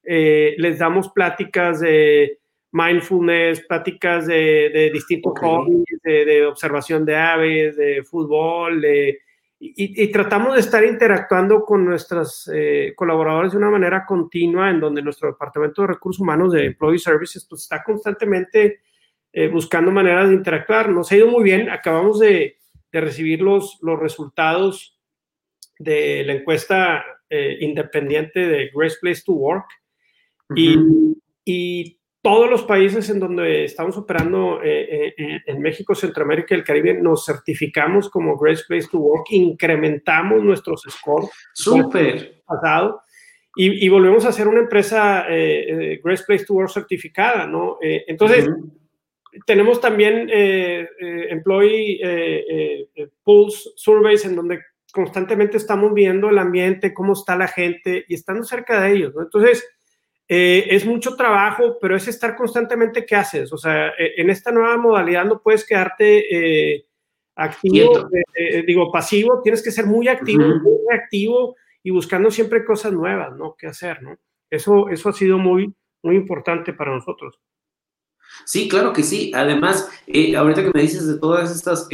eh, 0.03 0.55
les 0.57 0.79
damos 0.79 1.09
pláticas 1.09 1.79
de, 1.79 2.39
mindfulness, 2.71 3.61
pláticas 3.67 4.27
de, 4.27 4.89
distintos 4.93 5.33
hobbies, 5.39 5.85
de, 6.03 6.45
observación 6.45 7.05
de 7.05 7.15
aves, 7.15 7.75
de 7.77 8.03
fútbol, 8.03 8.83
y, 9.63 10.11
tratamos 10.11 10.55
de 10.55 10.61
estar 10.61 10.83
interactuando 10.83 11.63
con 11.63 11.85
nuestros 11.85 12.49
eh, 12.51 12.93
colaboradores 12.95 13.51
de 13.51 13.59
una 13.59 13.69
manera 13.69 14.05
continua, 14.05 14.71
en 14.71 14.79
donde 14.79 15.03
nuestro 15.03 15.29
departamento 15.29 15.83
de 15.83 15.89
recursos 15.89 16.19
humanos 16.19 16.53
de 16.53 16.65
Employee 16.65 16.97
Services 16.97 17.45
pues, 17.47 17.61
está 17.63 17.83
constantemente 17.83 18.79
eh, 19.33 19.47
buscando 19.47 19.91
maneras 19.91 20.29
de 20.29 20.35
interactuar. 20.35 20.89
Nos 20.89 21.11
ha 21.11 21.17
ido 21.17 21.27
muy 21.27 21.43
bien, 21.43 21.69
acabamos 21.69 22.19
de, 22.19 22.57
recibir 22.93 23.41
los, 23.41 23.79
los 23.81 23.97
resultados 23.99 24.99
de 25.79 26.23
la 26.25 26.33
encuesta 26.33 27.05
eh, 27.29 27.57
independiente 27.61 28.45
de 28.45 28.69
Great 28.73 28.93
Place 28.99 29.21
to 29.25 29.33
Work. 29.33 29.67
y, 30.55 30.75
y, 31.45 32.01
todos 32.21 32.49
los 32.49 32.63
países 32.63 33.09
en 33.09 33.19
donde 33.19 33.65
estamos 33.65 33.97
operando 33.97 34.61
eh, 34.63 35.13
eh, 35.17 35.41
en 35.45 35.59
México, 35.59 35.95
Centroamérica 35.95 36.53
y 36.53 36.59
el 36.59 36.63
Caribe, 36.63 36.93
nos 37.01 37.25
certificamos 37.25 38.09
como 38.09 38.37
Great 38.37 38.59
Place 38.67 38.87
to 38.91 38.99
Work, 38.99 39.25
incrementamos 39.31 40.43
nuestros 40.43 40.83
scores. 40.87 41.29
Súper. 41.53 42.43
Pasado. 42.45 43.01
Y, 43.55 43.85
y, 43.85 43.89
volvemos 43.89 44.23
a 44.25 44.31
ser 44.31 44.47
una 44.47 44.59
empresa 44.59 45.25
eh, 45.29 45.99
Great 46.03 46.21
Place 46.25 46.45
to 46.45 46.53
Work 46.53 46.71
certificada, 46.71 47.47
¿no? 47.47 47.77
entonces, 47.81 48.47
tenemos 49.45 49.79
también 49.79 50.29
Employee 50.29 51.99
Pulse 53.23 53.69
Surveys 53.75 54.25
en 54.25 54.35
donde 54.35 54.59
constantemente 54.91 55.57
estamos 55.57 55.93
viendo 55.93 56.29
el 56.29 56.37
ambiente, 56.37 56.93
cómo 56.93 57.13
está 57.13 57.35
la 57.35 57.47
gente 57.47 58.05
y 58.07 58.13
estando 58.13 58.43
cerca 58.43 58.81
de 58.81 58.93
ellos, 58.93 59.15
¿no? 59.15 59.21
Entonces, 59.21 59.67
eh, 60.27 60.67
es 60.75 60.85
mucho 60.85 61.15
trabajo, 61.15 61.77
pero 61.81 61.95
es 61.95 62.07
estar 62.07 62.35
constantemente 62.35 63.05
qué 63.05 63.15
haces. 63.15 63.51
O 63.51 63.57
sea, 63.57 63.89
e, 63.89 64.13
en 64.17 64.29
esta 64.29 64.51
nueva 64.51 64.77
modalidad 64.77 65.25
no 65.25 65.41
puedes 65.41 65.65
quedarte 65.65 66.75
eh, 66.75 66.85
activo, 67.35 68.09
eh, 68.35 68.63
digo, 68.65 68.91
pasivo, 68.91 69.41
tienes 69.41 69.63
que 69.63 69.71
ser 69.71 69.85
muy 69.85 70.07
activo, 70.07 70.43
muy 70.61 70.93
activo 70.93 71.55
y 71.83 71.91
buscando 71.91 72.29
siempre 72.31 72.63
cosas 72.63 72.93
nuevas, 72.93 73.35
¿no? 73.35 73.55
¿Qué 73.57 73.67
hacer, 73.67 74.01
no? 74.03 74.17
Eso, 74.49 74.89
eso 74.89 75.09
ha 75.09 75.13
sido 75.13 75.37
muy, 75.37 75.73
muy 76.03 76.15
importante 76.15 76.73
para 76.73 76.93
nosotros. 76.93 77.39
Sí, 78.45 78.67
claro 78.67 78.93
que 78.93 79.03
sí. 79.03 79.31
Además, 79.33 79.89
ahorita 80.37 80.63
que 80.63 80.71
me 80.73 80.81
dices 80.81 81.07
de 81.07 81.17
todas 81.17 81.55
estas, 81.55 81.87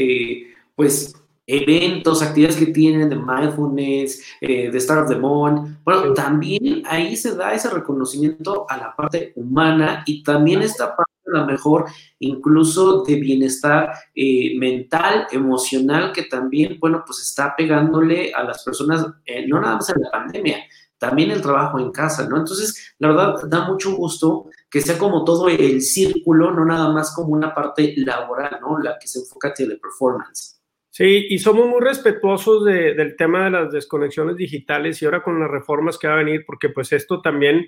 pues, 0.76 1.15
eventos, 1.47 2.21
actividades 2.21 2.58
que 2.58 2.67
tienen 2.67 3.10
de 3.10 3.15
mindfulness, 3.15 4.21
eh, 4.41 4.69
de 4.69 4.78
Star 4.78 5.00
of 5.00 5.10
the 5.10 5.15
Moon. 5.15 5.80
Bueno, 5.84 6.13
también 6.13 6.84
ahí 6.86 7.15
se 7.15 7.36
da 7.36 7.54
ese 7.54 7.69
reconocimiento 7.69 8.65
a 8.69 8.78
la 8.78 8.95
parte 8.95 9.32
humana 9.36 10.04
y 10.06 10.23
también 10.23 10.62
esta 10.62 10.95
parte, 10.95 11.13
a 11.28 11.39
lo 11.39 11.45
mejor, 11.45 11.86
incluso 12.19 13.04
de 13.04 13.15
bienestar 13.15 13.91
eh, 14.13 14.58
mental, 14.60 15.28
emocional, 15.32 16.12
que 16.12 16.23
también, 16.23 16.78
bueno, 16.80 17.04
pues 17.06 17.19
está 17.19 17.56
pegándole 17.56 18.34
a 18.34 18.43
las 18.43 18.63
personas, 18.63 19.06
eh, 19.26 19.47
no 19.47 19.62
nada 19.62 19.76
más 19.76 19.89
en 19.89 20.02
la 20.02 20.12
pandemia, 20.12 20.58
también 20.97 21.31
el 21.31 21.41
trabajo 21.41 21.79
en 21.79 21.91
casa, 21.91 22.27
¿no? 22.27 22.38
Entonces, 22.38 22.95
la 22.99 23.10
verdad, 23.10 23.36
da 23.47 23.67
mucho 23.67 23.95
gusto 23.95 24.49
que 24.69 24.81
sea 24.81 24.97
como 24.97 25.23
todo 25.23 25.49
el 25.49 25.81
círculo, 25.81 26.51
no 26.51 26.65
nada 26.65 26.91
más 26.91 27.15
como 27.15 27.33
una 27.33 27.53
parte 27.53 27.93
laboral, 27.97 28.60
¿no? 28.62 28.79
La 28.79 28.97
que 28.99 29.07
se 29.07 29.19
enfoca 29.19 29.49
hacia 29.49 29.67
la 29.67 29.75
performance. 29.75 30.57
Sí, 30.97 31.27
y 31.29 31.38
somos 31.38 31.67
muy 31.67 31.79
respetuosos 31.79 32.65
del 32.65 33.15
tema 33.17 33.43
de 33.43 33.51
las 33.51 33.71
desconexiones 33.71 34.36
digitales 34.36 34.99
y 34.99 35.05
ahora 35.05 35.21
con 35.21 35.39
las 35.39 35.47
reformas 35.47 35.99
que 35.99 36.07
va 36.07 36.15
a 36.15 36.23
venir, 36.23 36.43
porque 36.43 36.69
pues 36.69 36.91
esto 36.91 37.21
también, 37.21 37.67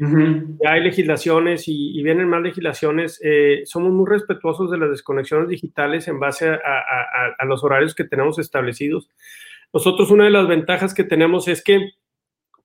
ya 0.63 0.71
hay 0.71 0.81
legislaciones 0.81 1.65
y, 1.67 2.01
vienen 2.01 2.27
más 2.27 2.41
legislaciones, 2.41 3.21
eh, 3.23 3.61
somos 3.65 3.91
muy 3.91 4.09
respetuosos 4.09 4.71
de 4.71 4.79
las 4.79 4.89
desconexiones 4.89 5.47
digitales 5.47 6.07
en 6.07 6.19
base 6.19 6.49
a, 6.49 7.45
los 7.45 7.63
horarios 7.63 7.93
que 7.93 8.03
tenemos 8.03 8.39
establecidos. 8.39 9.11
Nosotros 9.71 10.09
una 10.09 10.23
de 10.23 10.31
las 10.31 10.47
ventajas 10.47 10.95
que 10.95 11.03
tenemos 11.03 11.47
es 11.47 11.63
que 11.63 11.91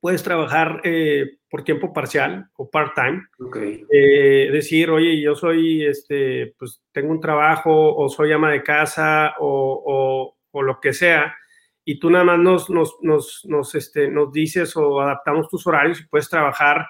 puedes 0.05 0.23
trabajar 0.23 0.83
eh, 0.85 1.38
por 1.49 1.64
tiempo 1.64 1.90
parcial 1.90 2.51
o 2.57 2.69
part-time. 2.69 3.23
Eh, 3.90 4.51
decir, 4.53 4.90
oye, 4.90 5.19
yo 5.19 5.35
soy, 5.35 5.87
este, 5.87 6.55
pues 6.59 6.83
tengo 6.93 7.11
un 7.11 7.21
trabajo 7.21 7.97
o 7.97 8.11
soy 8.11 8.31
ama 8.33 8.51
de 8.51 8.62
casa 8.62 9.35
o 9.40 10.35
o 10.55 10.62
lo 10.62 10.81
que 10.81 10.93
sea, 10.93 11.37
y 11.85 11.99
tú 11.99 12.09
nada 12.11 12.25
más 12.25 12.38
nos, 12.38 12.71
nos, 12.71 12.97
nos, 13.03 13.45
nos, 13.45 13.75
este, 13.75 14.09
nos 14.09 14.33
dices 14.33 14.75
o 14.77 15.01
adaptamos 15.01 15.49
tus 15.49 15.67
horarios 15.67 16.01
y 16.01 16.07
puedes 16.07 16.31
trabajar 16.31 16.87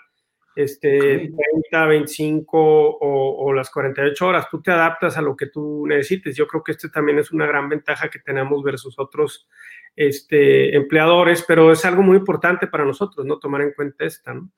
este, 0.55 1.33
30, 1.71 1.87
25 1.87 2.57
o, 2.57 3.45
o, 3.45 3.53
las 3.53 3.71
48 3.71 4.25
horas. 4.25 4.49
Tú 4.49 4.63
te 4.63 4.71
adaptas 4.71 5.17
a 5.17 5.23
lo 5.23 5.35
que 5.35 5.47
tú 5.47 5.85
necesites. 5.87 6.37
Yo 6.37 6.47
creo 6.47 6.63
que 6.63 6.73
este 6.73 6.91
también 6.91 7.19
es 7.19 7.33
una 7.33 7.47
gran 7.47 7.69
ventaja 7.69 8.09
que 8.09 8.21
tenemos 8.21 8.63
versus 8.63 8.97
otros 8.99 9.49
este, 9.97 10.75
empleadores, 10.77 11.45
pero 11.47 11.73
es 11.73 11.85
algo 11.85 12.03
muy 12.03 12.17
importante 12.17 12.67
para 12.67 12.85
nosotros, 12.85 13.25
¿no? 13.27 13.39
Tomar 13.39 13.63
en 13.63 13.73
cuenta 13.73 14.05
esta, 14.05 14.35
¿no? 14.35 14.51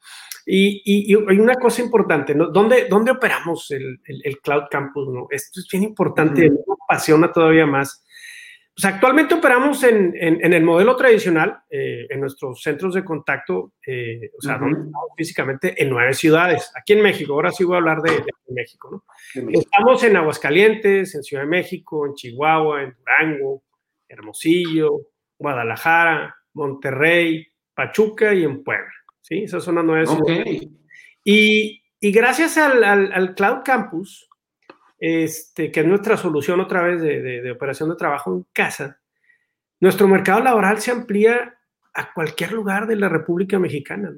Y, 0.44 0.82
y, 0.84 1.14
hay 1.28 1.38
una 1.38 1.54
cosa 1.54 1.82
importante, 1.82 2.34
¿no? 2.34 2.48
¿Dónde, 2.48 2.86
dónde 2.88 3.10
operamos 3.10 3.70
el, 3.72 4.00
el, 4.04 4.38
Cloud 4.40 4.64
Campus, 4.70 5.08
¿no? 5.08 5.26
Esto 5.30 5.60
es 5.60 5.68
bien 5.70 5.82
importante, 5.82 6.48
me 6.48 6.56
apasiona 6.86 7.32
todavía 7.32 7.66
más 7.66 8.04
pues 8.76 8.92
actualmente 8.92 9.34
operamos 9.34 9.82
en, 9.84 10.12
en, 10.20 10.52
el 10.52 10.62
modelo 10.62 10.96
tradicional, 10.96 11.62
eh, 11.70 12.06
en 12.10 12.20
nuestros 12.20 12.60
centros 12.60 12.92
de 12.92 13.02
contacto, 13.02 13.72
eh, 13.86 14.30
o 14.38 14.42
sea, 14.42 14.60
físicamente 15.16 15.82
en 15.82 15.88
nueve 15.88 16.12
ciudades, 16.12 16.70
aquí 16.78 16.92
en 16.92 17.00
México, 17.00 17.32
ahora 17.32 17.50
sí 17.52 17.64
voy 17.64 17.76
a 17.76 17.78
hablar 17.78 18.02
de, 18.02 18.22
México, 18.48 18.90
¿no? 18.90 19.50
Estamos 19.50 20.04
en 20.04 20.18
Aguascalientes, 20.18 21.14
en 21.14 21.22
Ciudad 21.22 21.44
de 21.44 21.48
México, 21.48 22.04
en 22.04 22.12
Chihuahua, 22.16 22.82
en 22.82 22.94
Durango, 22.98 23.62
Hermosillo, 24.06 25.00
Guadalajara, 25.38 26.36
Monterrey, 26.54 27.46
Pachuca 27.74 28.34
y 28.34 28.44
en 28.44 28.64
Puebla, 28.64 28.92
¿sí? 29.20 29.44
Esas 29.44 29.62
son 29.64 29.76
las 29.76 29.84
nueve. 29.84 30.70
Y, 31.22 31.82
y 32.00 32.12
gracias 32.12 32.56
al, 32.56 32.84
al, 32.84 33.12
al 33.12 33.34
Cloud 33.34 33.62
Campus, 33.64 34.28
este, 34.98 35.70
que 35.70 35.80
es 35.80 35.86
nuestra 35.86 36.16
solución 36.16 36.60
otra 36.60 36.82
vez 36.82 37.02
de, 37.02 37.50
operación 37.50 37.90
de 37.90 37.96
trabajo 37.96 38.32
en 38.32 38.46
casa, 38.52 38.98
nuestro 39.80 40.08
mercado 40.08 40.40
laboral 40.40 40.80
se 40.80 40.90
amplía 40.90 41.54
a 41.92 42.12
cualquier 42.12 42.52
lugar 42.52 42.86
de 42.86 42.96
la 42.96 43.08
República 43.08 43.58
Mexicana, 43.58 44.10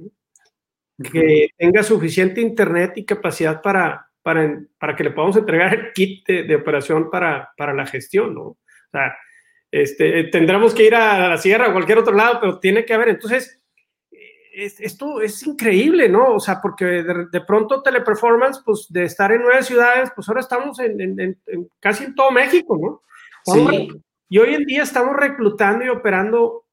que 1.12 1.50
tenga 1.56 1.82
suficiente 1.82 2.40
internet 2.40 2.92
y 2.96 3.04
capacidad 3.04 3.60
para, 3.60 4.08
para, 4.22 4.60
para, 4.78 4.96
que 4.96 5.04
le 5.04 5.10
podamos 5.10 5.36
entregar 5.36 5.74
el 5.74 5.92
kit 5.92 6.26
de, 6.26 6.54
operación 6.54 7.10
para, 7.10 7.52
para, 7.56 7.74
la 7.74 7.86
gestión, 7.86 8.34
¿no? 8.34 8.42
O 8.42 8.58
sea, 8.90 9.16
este, 9.70 10.24
tendremos 10.24 10.74
que 10.74 10.86
ir 10.86 10.94
a 10.94 11.28
la 11.28 11.36
sierra 11.38 11.68
o 11.68 11.72
cualquier 11.72 11.98
otro 11.98 12.14
lado, 12.14 12.38
pero 12.40 12.58
tiene 12.58 12.84
que 12.84 12.94
haber. 12.94 13.10
Entonces, 13.10 13.60
esto 14.52 15.20
es 15.20 15.46
increíble, 15.46 16.08
¿no? 16.08 16.34
O 16.34 16.40
sea, 16.40 16.60
porque 16.60 16.84
de, 16.84 17.40
pronto 17.42 17.82
teleperformance, 17.82 18.60
pues 18.64 18.86
de 18.88 19.04
estar 19.04 19.30
en 19.30 19.42
nueve 19.42 19.62
ciudades, 19.62 20.10
pues 20.14 20.28
ahora 20.28 20.40
estamos 20.40 20.80
en, 20.80 21.38
casi 21.78 22.04
en 22.04 22.14
todo 22.14 22.30
México, 22.32 22.76
¿no? 22.76 23.02
Sí. 23.54 23.88
Y 24.28 24.38
hoy 24.38 24.54
en 24.54 24.64
día 24.64 24.82
estamos 24.82 25.16
reclutando 25.16 25.84
y 25.84 25.88
operando 25.88 26.66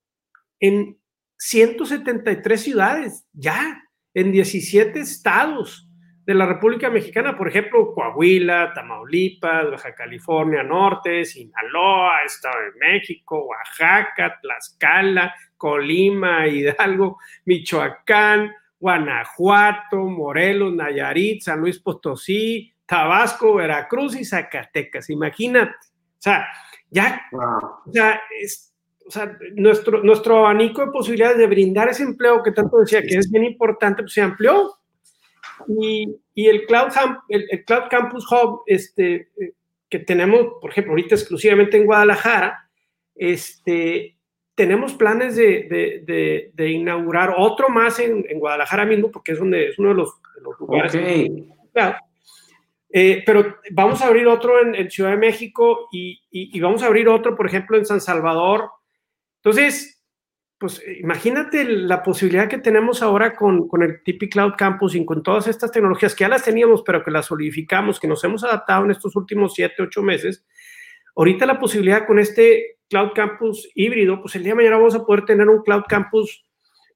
en 0.60 0.98
173 1.38 2.62
ciudades, 2.62 3.26
ya, 3.34 3.84
en 4.14 4.32
17 4.32 5.00
estados 5.00 5.85
de 6.26 6.34
la 6.34 6.48
República 6.48 6.90
Mexicana, 6.90 7.38
por 7.38 7.48
ejemplo, 7.48 7.94
Coahuila, 7.94 8.74
Tamaulipas, 8.74 9.70
Baja 9.70 9.94
California 9.94 10.64
Norte, 10.64 11.24
Sinaloa, 11.24 12.24
Estado 12.26 12.56
de 12.62 12.80
México, 12.80 13.46
Oaxaca, 13.46 14.40
Tlaxcala, 14.42 15.36
Colima, 15.56 16.48
Hidalgo, 16.48 17.20
Michoacán, 17.46 18.52
Guanajuato, 18.80 19.98
Morelos, 19.98 20.74
Nayarit, 20.74 21.44
San 21.44 21.60
Luis 21.60 21.80
Potosí, 21.80 22.74
Tabasco, 22.88 23.56
Veracruz 23.56 24.16
y 24.16 24.26
Zacatecas. 24.26 25.10
Imagínate. 25.12 25.76
O 25.76 26.22
sea, 26.26 26.48
ya, 26.90 27.22
o 27.32 27.92
sea, 27.92 28.20
o 29.08 29.12
sea 29.12 29.38
nuestro, 29.54 30.02
nuestro 30.02 30.40
abanico 30.40 30.84
de 30.84 30.92
posibilidades 30.92 31.38
de 31.38 31.46
brindar 31.46 31.90
ese 31.90 32.02
empleo 32.02 32.42
que 32.42 32.52
tanto 32.52 32.80
decía 32.80 33.04
que 33.04 33.18
es 33.18 33.30
bien 33.30 33.44
importante, 33.44 34.02
pues 34.02 34.14
se 34.14 34.22
amplió. 34.22 34.74
Y, 35.68 36.16
y 36.34 36.48
el, 36.48 36.66
Cloud, 36.66 36.90
el, 37.30 37.66
Cloud 37.66 37.84
Campus 37.90 38.32
Hub, 38.32 38.64
este, 38.66 39.30
eh, 39.40 39.54
que 39.90 40.00
tenemos, 40.00 40.60
por 40.62 40.72
ejemplo, 40.72 40.92
ahorita 40.94 41.16
exclusivamente 41.16 41.78
en 41.78 41.86
Guadalajara, 41.86 42.70
este, 43.16 44.18
tenemos 44.56 44.94
planes 44.94 45.36
de, 45.36 46.04
de, 46.06 46.52
de, 46.54 46.72
inaugurar 46.72 47.34
otro 47.38 47.70
más 47.70 48.00
en, 48.00 48.26
en, 48.30 48.40
Guadalajara 48.40 48.86
mismo, 48.86 49.12
porque 49.12 49.34
es, 49.34 49.40
donde, 49.40 49.70
es 49.70 49.80
uno 49.80 49.90
de 49.90 49.96
los, 49.96 50.22
lugares. 50.60 50.96
Eh, 52.98 53.24
pero 53.26 53.58
vamos 53.72 54.02
a 54.02 54.08
abrir 54.08 54.26
otro 54.26 54.62
en, 54.62 54.74
en 54.74 54.90
Ciudad 54.90 55.10
de 55.10 55.18
México 55.18 55.90
y, 55.92 56.22
y, 56.32 56.58
vamos 56.62 56.82
a 56.82 56.86
abrir 56.86 57.10
otro, 57.10 57.36
por 57.36 57.46
ejemplo, 57.46 57.78
en 57.78 57.86
San 57.86 58.00
Salvador. 58.00 58.70
Entonces, 59.44 59.95
pues 60.58 60.82
imagínate 61.00 61.66
la 61.66 62.02
posibilidad 62.02 62.48
que 62.48 62.58
tenemos 62.58 63.02
ahora 63.02 63.36
con, 63.36 63.68
con 63.68 63.84
el 63.84 64.02
TP 64.04 64.30
Cloud 64.30 64.54
Campus 64.58 64.96
y 64.96 65.04
con 65.06 65.22
todas 65.22 65.48
estas 65.48 65.72
tecnologías 65.72 66.16
que 66.16 66.24
ya 66.24 66.30
las 66.30 66.44
teníamos, 66.44 66.82
pero 66.84 67.04
que 67.04 67.12
las 67.12 67.26
solidificamos, 67.26 68.00
que 68.00 68.08
nos 68.08 68.24
hemos 68.24 68.44
adaptado 68.44 68.86
en 68.86 68.92
estos 68.92 69.16
últimos 69.16 69.54
siete, 69.54 69.84
ocho 69.84 70.02
meses. 70.02 70.46
Ahorita 71.16 71.46
la 71.46 71.60
posibilidad 71.60 72.08
con 72.08 72.20
este 72.20 72.78
Cloud 72.90 73.12
Campus 73.14 73.70
híbrido, 73.76 74.22
pues 74.22 74.36
el 74.36 74.44
día 74.44 74.52
de 74.52 74.58
mañana 74.58 74.78
vamos 74.78 74.96
a 74.96 75.06
poder 75.06 75.26
tener 75.26 75.50
un 75.50 75.62
Cloud 75.62 75.84
Campus, 75.88 76.46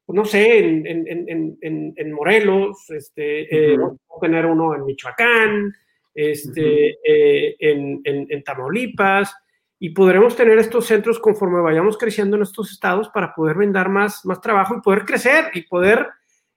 pues 0.06 0.16
no 0.16 0.26
sé, 0.26 0.60
en, 0.60 0.88
en, 0.88 1.58
en, 1.62 1.94
en 1.96 2.12
Morelos, 2.12 2.90
este, 2.90 3.74
eh, 3.74 3.78
vamos 3.78 4.00
a 4.18 4.20
tener 4.22 4.46
uno 4.46 4.76
en 4.76 4.86
Michoacán, 4.86 5.74
este, 6.14 6.98
eh, 7.04 7.56
en, 7.60 8.44
Tamaulipas, 8.44 9.34
y 9.80 9.92
podremos 9.92 10.36
tener 10.36 10.60
estos 10.60 10.86
centros 10.86 11.20
conforme 11.20 11.62
vayamos 11.62 11.98
creciendo 11.98 12.36
en 12.36 12.44
estos 12.44 12.72
estados 12.72 13.10
para 13.10 13.34
poder 13.34 13.56
brindar 13.56 13.90
más, 13.90 14.26
más 14.26 14.42
trabajo 14.42 14.76
y 14.76 14.82
poder 14.82 15.06
crecer 15.06 15.52
y 15.54 15.62
poder 15.62 16.10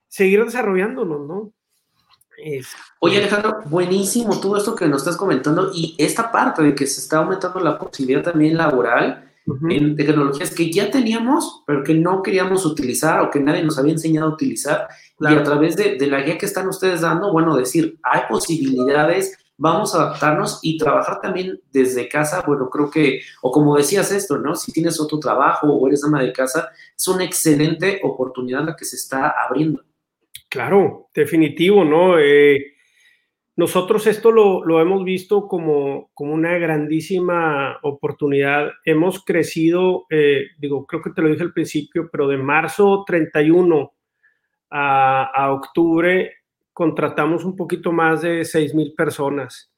seguir 0.07 0.43
desarrollándonos, 0.43 1.27
¿no? 1.27 1.53
Oye, 2.99 3.17
Alejandro, 3.17 3.59
buenísimo 3.65 4.39
todo 4.41 4.57
esto 4.57 4.75
que 4.75 4.87
nos 4.87 5.03
estás 5.03 5.15
comentando 5.15 5.71
y 5.73 5.95
esta 5.97 6.31
parte 6.31 6.61
de 6.61 6.75
que 6.75 6.85
se 6.85 6.99
está 6.99 7.17
aumentando 7.17 7.59
la 7.61 7.77
posibilidad 7.77 8.23
también 8.23 8.57
laboral 8.57 9.31
en 9.69 9.95
tecnologías 9.95 10.53
que 10.53 10.71
ya 10.71 10.89
teníamos, 10.89 11.63
pero 11.67 11.83
que 11.83 11.93
no 11.93 12.21
queríamos 12.21 12.65
utilizar 12.65 13.21
o 13.21 13.29
que 13.29 13.39
nadie 13.39 13.63
nos 13.63 13.77
había 13.77 13.93
enseñado 13.93 14.29
a 14.29 14.33
utilizar. 14.33 14.87
Y 15.19 15.27
a 15.27 15.43
través 15.43 15.75
de, 15.75 15.95
de, 15.97 16.07
la 16.07 16.21
guía 16.21 16.37
que 16.37 16.45
están 16.45 16.67
ustedes 16.67 17.01
dando, 17.01 17.31
bueno, 17.31 17.55
decir, 17.55 17.97
hay 18.03 18.21
posibilidades, 18.29 19.37
vamos 19.63 19.95
a 19.95 20.01
adaptarnos 20.01 20.59
y 20.61 20.77
trabajar 20.77 21.21
también 21.21 21.57
desde 21.71 22.09
casa, 22.09 22.43
bueno, 22.45 22.69
creo 22.69 22.91
que, 22.91 23.21
o 23.41 23.49
como 23.49 23.77
decías 23.77 24.11
esto, 24.11 24.37
¿no? 24.37 24.55
Si 24.55 24.73
tienes 24.73 24.99
otro 24.99 25.19
trabajo 25.19 25.67
o 25.67 25.87
eres 25.87 26.03
ama 26.03 26.21
de 26.21 26.33
casa, 26.33 26.69
es 26.97 27.07
una 27.07 27.23
excelente 27.23 28.01
oportunidad 28.03 28.65
la 28.65 28.75
que 28.75 28.83
se 28.83 28.97
está 28.97 29.33
abriendo. 29.47 29.81
Claro, 30.49 31.07
definitivo, 31.15 31.85
¿no? 31.85 32.19
Eh, 32.19 32.73
nosotros 33.55 34.05
esto 34.05 34.33
lo, 34.33 34.81
hemos 34.81 35.05
visto 35.05 35.47
como, 35.47 36.11
como, 36.13 36.33
una 36.33 36.57
grandísima 36.57 37.79
oportunidad. 37.83 38.69
Hemos 38.83 39.23
crecido, 39.23 40.07
eh, 40.09 40.47
digo, 40.57 40.85
creo 40.85 41.01
que 41.01 41.11
te 41.11 41.21
lo 41.21 41.29
dije 41.29 41.43
al 41.43 41.53
principio, 41.53 42.09
pero 42.11 42.27
de 42.27 42.35
marzo 42.35 43.05
31 43.07 43.93
a, 44.71 45.23
a 45.23 45.53
octubre 45.53 46.42
contratamos 46.73 47.45
un 47.45 47.55
poquito 47.55 47.91
más 47.91 48.21
de 48.21 48.43
6 48.43 48.73
mil 48.73 48.93
personas 48.95 49.71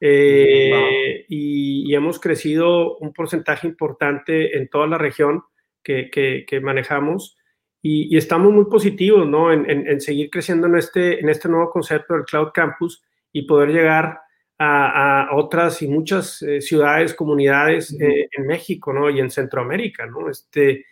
eh, 0.00 1.24
y, 1.28 1.94
hemos 1.94 2.20
crecido 2.20 2.96
un 2.98 3.14
porcentaje 3.14 3.66
importante 3.66 4.56
en 4.58 4.68
toda 4.68 4.86
la 4.86 4.98
región 4.98 5.42
que, 5.82 6.10
que, 6.10 6.60
manejamos 6.60 7.36
y, 7.80 8.16
estamos 8.16 8.52
muy 8.52 8.66
positivos 8.66 9.26
¿no? 9.26 9.52
en, 9.52 9.68
en, 9.68 10.00
seguir 10.00 10.28
creciendo 10.30 10.66
en 10.66 10.76
este, 10.76 11.20
en 11.20 11.28
este 11.28 11.48
nuevo 11.48 11.70
concepto 11.70 12.14
del 12.14 12.24
Cloud 12.24 12.50
Campus 12.52 13.02
y 13.32 13.42
poder 13.42 13.70
llegar 13.70 14.20
a, 14.58 15.28
a 15.28 15.36
otras 15.36 15.80
y 15.82 15.88
muchas 15.88 16.42
eh, 16.42 16.60
ciudades, 16.60 17.14
comunidades 17.14 17.94
eh, 17.98 18.28
en 18.32 18.46
México 18.46 18.92
¿no? 18.92 19.08
y 19.08 19.20
en 19.20 19.30
Centroamérica. 19.30 20.06
¿no? 20.06 20.28
Este, 20.28 20.84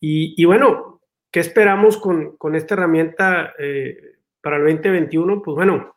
y, 0.00 0.34
y 0.40 0.44
bueno, 0.46 1.00
¿qué 1.30 1.40
esperamos 1.40 1.96
con, 1.98 2.36
con 2.36 2.56
esta 2.56 2.74
herramienta? 2.74 3.54
Para 4.40 4.56
el 4.56 4.62
2021, 4.62 5.42
pues 5.42 5.54
bueno, 5.54 5.96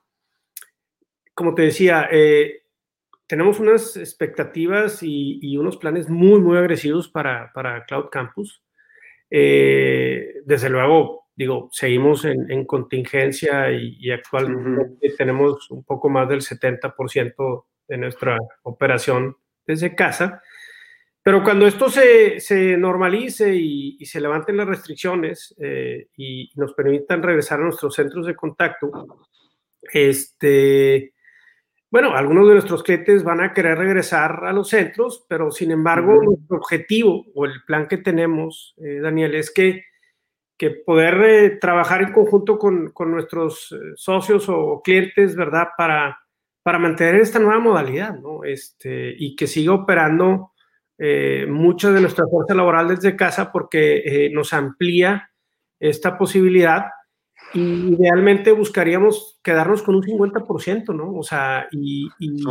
como 1.34 1.56
te 1.56 1.64
decía, 1.64 2.08
eh, 2.12 2.62
tenemos 3.28 3.60
unas 3.60 3.96
expectativas 3.96 5.00
y, 5.02 5.56
unos 5.58 5.78
planes 5.78 6.10
muy, 6.10 6.42
muy 6.42 6.58
agresivos 6.58 7.08
para, 7.08 7.52
para 7.54 7.86
Cloud 7.86 8.10
Campus. 8.10 8.62
Eh, 9.30 10.42
desde 10.44 10.70
luego, 10.70 11.30
digo, 11.36 11.70
seguimos 11.72 12.26
en, 12.26 12.66
contingencia 12.66 13.72
y, 13.72 14.12
actualmente 14.12 15.14
tenemos 15.18 15.72
un 15.72 15.84
poco 15.84 16.10
más 16.10 16.28
del 16.28 16.42
70% 16.42 17.66
de 17.88 17.98
nuestra 17.98 18.38
operación 18.64 19.38
desde 19.66 19.96
casa. 19.96 20.42
Pero 21.24 21.44
cuando 21.44 21.68
esto 21.68 21.90
se, 21.90 22.40
se 22.40 22.78
normalice 22.78 23.56
y, 23.56 24.04
se 24.06 24.20
levanten 24.20 24.58
las 24.58 24.68
restricciones 24.68 25.56
eh, 25.60 26.08
y 26.18 26.50
nos 26.56 26.74
permitan 26.74 27.22
regresar 27.22 27.60
a 27.60 27.66
nuestros 27.66 27.94
centros 27.94 28.26
de 28.26 28.36
contacto, 28.36 28.92
este, 29.94 31.14
bueno, 31.92 32.16
algunos 32.16 32.48
de 32.48 32.54
nuestros 32.54 32.82
clientes 32.82 33.24
van 33.24 33.42
a 33.42 33.54
querer 33.54 33.78
regresar 33.78 34.46
a 34.46 34.54
los 34.54 34.70
centros, 34.70 35.24
pero 35.28 35.52
sin 35.52 35.70
embargo, 35.70 36.24
nuestro 36.24 36.58
objetivo 36.58 37.26
o 37.36 37.46
el 37.46 37.64
plan 37.68 37.88
que 37.88 37.98
tenemos, 37.98 38.74
eh, 38.78 39.00
Daniel, 39.00 39.36
es 39.36 39.52
que, 39.52 39.84
que 40.58 40.72
poder 40.72 41.22
eh, 41.24 41.50
trabajar 41.62 42.02
en 42.02 42.14
conjunto 42.14 42.58
con, 42.58 42.92
con 42.94 43.12
nuestros 43.12 43.76
socios 43.96 44.50
o 44.50 44.82
clientes, 44.84 45.36
¿verdad? 45.36 45.68
Para, 45.78 46.18
para 46.64 46.80
mantener 46.80 47.16
esta 47.16 47.38
nueva 47.38 47.60
modalidad, 47.60 48.18
¿no? 48.18 48.44
Este, 48.44 49.14
y 49.16 49.36
que 49.36 49.46
siga 49.46 49.74
operando 49.74 50.52
eh, 51.04 51.48
mucha 51.50 51.90
de 51.90 52.00
nuestra 52.00 52.28
fuerza 52.28 52.54
laboral 52.54 52.90
desde 52.90 53.16
casa 53.16 53.52
porque 53.52 54.04
eh, 54.06 54.30
nos 54.32 54.54
amplía 54.54 55.32
esta 55.80 56.16
posibilidad 56.16 56.92
y 57.56 57.96
idealmente 57.96 58.52
buscaríamos 58.52 59.40
quedarnos 59.42 59.82
con 59.82 59.96
un 59.96 60.04
50%, 60.04 60.96
¿no? 60.96 61.16
O 61.16 61.24
sea, 61.24 61.68
y, 61.72 62.08
y 62.20 62.44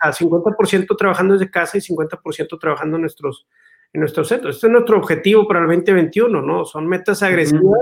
a 0.00 0.12
50% 0.12 0.96
trabajando 0.96 1.34
desde 1.34 1.52
casa 1.52 1.78
y 1.78 1.80
50% 1.80 2.58
trabajando 2.58 2.96
en 2.96 3.02
nuestros, 3.02 3.46
en 3.92 4.00
nuestros 4.00 4.26
centros. 4.26 4.56
Este 4.56 4.66
es 4.66 4.72
nuestro 4.72 4.98
objetivo 4.98 5.46
para 5.46 5.60
el 5.60 5.66
2021, 5.68 6.42
¿no? 6.42 6.64
Son 6.64 6.84
metas 6.88 7.22
agresivas, 7.22 7.78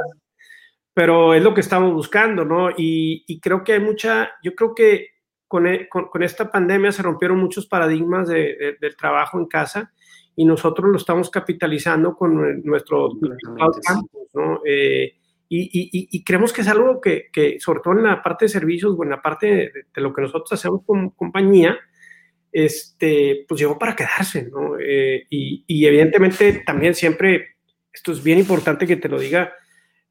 pero 0.92 1.32
es 1.32 1.42
lo 1.42 1.54
que 1.54 1.62
estamos 1.62 1.94
buscando, 1.94 2.44
¿no? 2.44 2.68
Y, 2.68 3.24
y, 3.26 3.40
creo 3.40 3.64
que 3.64 3.72
hay 3.72 3.80
mucha, 3.80 4.30
yo 4.42 4.54
creo 4.54 4.74
que 4.74 5.15
e, 5.66 5.88
con, 5.88 6.09
con, 6.09 6.22
esta 6.22 6.50
pandemia 6.50 6.92
se 6.92 7.02
rompieron 7.02 7.38
muchos 7.38 7.66
paradigmas 7.66 8.28
de, 8.28 8.76
del 8.80 8.96
trabajo 8.96 9.38
en 9.38 9.46
casa 9.46 9.92
y 10.37 10.44
nosotros 10.44 10.90
lo 10.90 10.98
estamos 10.98 11.30
capitalizando 11.30 12.14
con 12.14 12.62
nuestro 12.62 13.11
campus, 13.87 14.28
¿no? 14.35 14.61
Eh, 14.66 15.14
y, 15.48 15.61
y, 15.61 16.09
y, 16.11 16.24
creemos 16.24 16.52
que 16.52 16.62
es 16.62 16.68
algo 16.68 17.00
que, 17.00 17.28
que, 17.32 17.59
sobre 17.61 17.80
todo 17.80 17.94
en 17.94 18.02
la 18.02 18.22
parte 18.22 18.46
de 18.46 18.48
servicios 18.48 18.94
o 18.96 19.04
en 19.04 19.11
la 19.11 19.22
parte 19.22 19.72
de, 19.94 20.00
lo 20.00 20.12
que 20.12 20.22
nosotros 20.22 20.52
hacemos 20.52 20.82
como 20.85 21.14
compañía, 21.14 21.78
este, 22.50 23.44
pues 23.48 23.61
llegó 23.61 23.78
para 23.78 23.94
quedarse, 23.94 24.50
¿no? 24.50 24.76
Eh, 24.78 25.24
y, 25.30 25.87
evidentemente 25.87 26.64
también 26.66 26.94
siempre, 26.94 27.56
esto 27.92 28.12
es 28.12 28.22
bien 28.22 28.38
importante 28.38 28.87
que 28.87 28.96
te 28.96 29.09
lo 29.09 29.20
diga, 29.20 29.54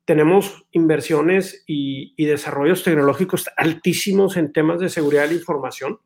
tenemos 0.06 0.68
inversiones 0.72 1.63
y, 1.65 2.13
desarrollos 2.26 2.84
tecnológicos 2.84 3.50
altísimos 3.58 4.38
en 4.38 4.54
temas 4.54 4.80
de 4.80 4.89
seguridad 4.89 5.24
de 5.24 5.30
la 5.30 5.34
información, 5.34 6.00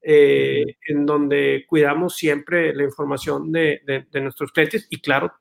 eh, 0.00 0.76
en 0.86 1.06
donde 1.06 1.64
cuidamos 1.68 2.16
siempre 2.16 2.74
la 2.74 2.82
información 2.82 3.52
de, 3.52 3.82
nuestros 4.14 4.52
clientes 4.52 4.86
y 4.90 5.00
claro, 5.00 5.32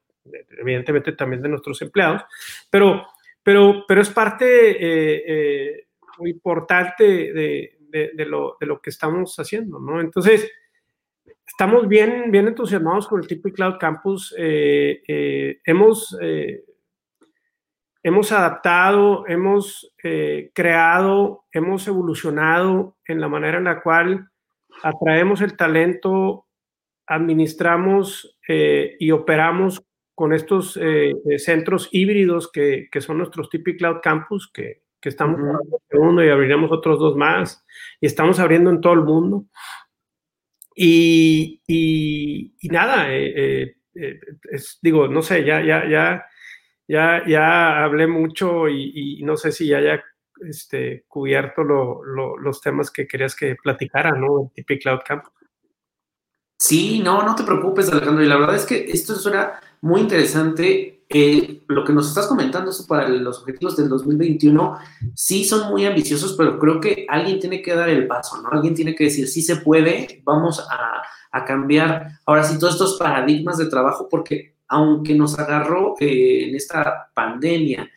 evidentemente 0.60 1.13
también 1.13 1.42
de 1.42 1.50
nuestros 1.50 1.81
empleados, 1.81 2.23
pero, 2.69 3.08
pero, 3.42 3.85
pero 3.88 4.02
es 4.02 4.10
parte 4.10 4.71
eh, 4.71 5.23
eh, 5.25 5.88
muy 6.19 6.31
importante 6.31 7.04
de, 7.33 8.25
lo, 8.25 8.58
que 8.83 8.90
estamos 8.90 9.38
haciendo, 9.38 9.79
¿no? 9.79 10.02
Entonces, 10.02 10.52
estamos 11.48 11.88
bien, 11.88 12.29
bien 12.29 12.48
entusiasmados 12.48 13.08
con 13.08 13.21
el 13.21 13.27
tipo 13.27 13.50
Cloud 13.50 13.77
Campus. 13.79 14.35
hemos 14.38 16.15
hemos 18.04 18.31
adaptado, 18.31 19.25
hemos 19.27 19.93
eh, 20.04 20.52
creado, 20.54 21.45
hemos 21.52 21.87
evolucionado 21.87 22.97
en 23.06 23.21
la 23.21 23.27
manera 23.27 23.58
en 23.58 23.65
la 23.65 23.81
cual 23.81 24.29
atraemos 24.83 25.41
el 25.41 25.56
talento, 25.56 26.47
administramos 27.06 28.37
eh, 28.47 28.95
y 28.99 29.12
operamos 29.12 29.83
con 30.15 30.33
estos 30.33 30.77
eh, 30.81 31.13
centros 31.37 31.89
híbridos 31.91 32.52
que, 32.52 32.89
son 32.99 33.17
nuestros 33.17 33.49
Tipi 33.49 33.77
Cloud 33.77 33.97
Campus, 34.02 34.52
que, 34.52 34.81
estamos 35.04 35.39
uh 35.39 36.21
y 36.21 36.29
abriremos 36.29 36.71
otros 36.71 36.99
dos 36.99 37.15
más, 37.15 37.65
y 37.99 38.06
estamos 38.06 38.39
abriendo 38.39 38.69
en 38.69 38.81
todo 38.81 38.93
el 38.93 39.02
mundo. 39.02 39.45
Y, 40.75 41.62
nada, 42.63 43.08
digo, 44.81 45.08
no 45.08 45.21
sé, 45.21 45.43
ya, 45.43 45.62
ya, 45.62 45.89
ya 45.89 46.23
ya, 46.92 47.23
ya 47.25 47.83
hablé 47.83 48.06
mucho 48.06 48.67
y, 48.67 49.21
no 49.23 49.37
sé 49.37 49.54
si 49.54 49.67
ya 49.67 49.77
haya 49.77 50.04
este, 50.42 51.06
cubierto 51.08 51.63
los 51.63 52.62
temas 52.62 52.92
que 52.92 53.08
querías 53.08 53.33
que 53.33 53.56
platicara, 53.56 54.12
¿no? 54.12 54.52
El 54.56 54.79
Cloud 54.79 55.00
Camp. 55.06 55.23
Sí, 56.60 57.00
no, 57.00 57.23
no 57.23 57.33
te 57.33 57.44
preocupes, 57.44 57.89
Alejandro. 57.89 58.23
Y 58.23 58.27
la 58.27 58.37
verdad 58.37 58.56
es 58.56 58.65
que 58.65 58.92
esto 58.92 59.15
suena 59.15 59.60
muy 59.81 60.02
interesante. 60.02 61.06
Eh, 61.13 61.63
lo 61.67 61.83
que 61.83 61.94
nos 61.94 62.08
estás 62.08 62.27
comentando 62.27 62.71
para 62.87 63.08
los 63.10 63.39
objetivos 63.39 63.75
del 63.75 63.89
2021 63.89 64.77
sí 65.13 65.44
son 65.44 65.69
muy 65.69 65.85
ambiciosos, 65.85 66.35
pero 66.37 66.58
creo 66.60 66.79
que 66.79 67.06
alguien 67.10 67.39
tiene 67.39 67.62
que 67.62 67.75
dar 67.75 67.89
el 67.89 68.08
paso, 68.08 68.42
¿no? 68.42 68.50
Alguien 68.50 68.75
tiene 68.75 68.96
que 68.96 69.06
decir, 69.06 69.27
sí 69.27 69.42
se 69.42 69.58
puede, 69.58 70.21
vamos 70.23 70.65
a 71.31 71.46
cambiar 71.46 72.19
ahora 72.25 72.44
sí 72.44 72.58
todos 72.60 72.73
estos 72.73 72.98
paradigmas 72.98 73.58
de 73.58 73.65
trabajo, 73.67 74.08
porque 74.10 74.50
aunque 74.72 75.13
nos 75.13 75.38
agarró 75.38 75.96
eh, 76.00 76.48
en 76.48 76.56
esta 76.56 77.12
pandemia, 77.13 77.90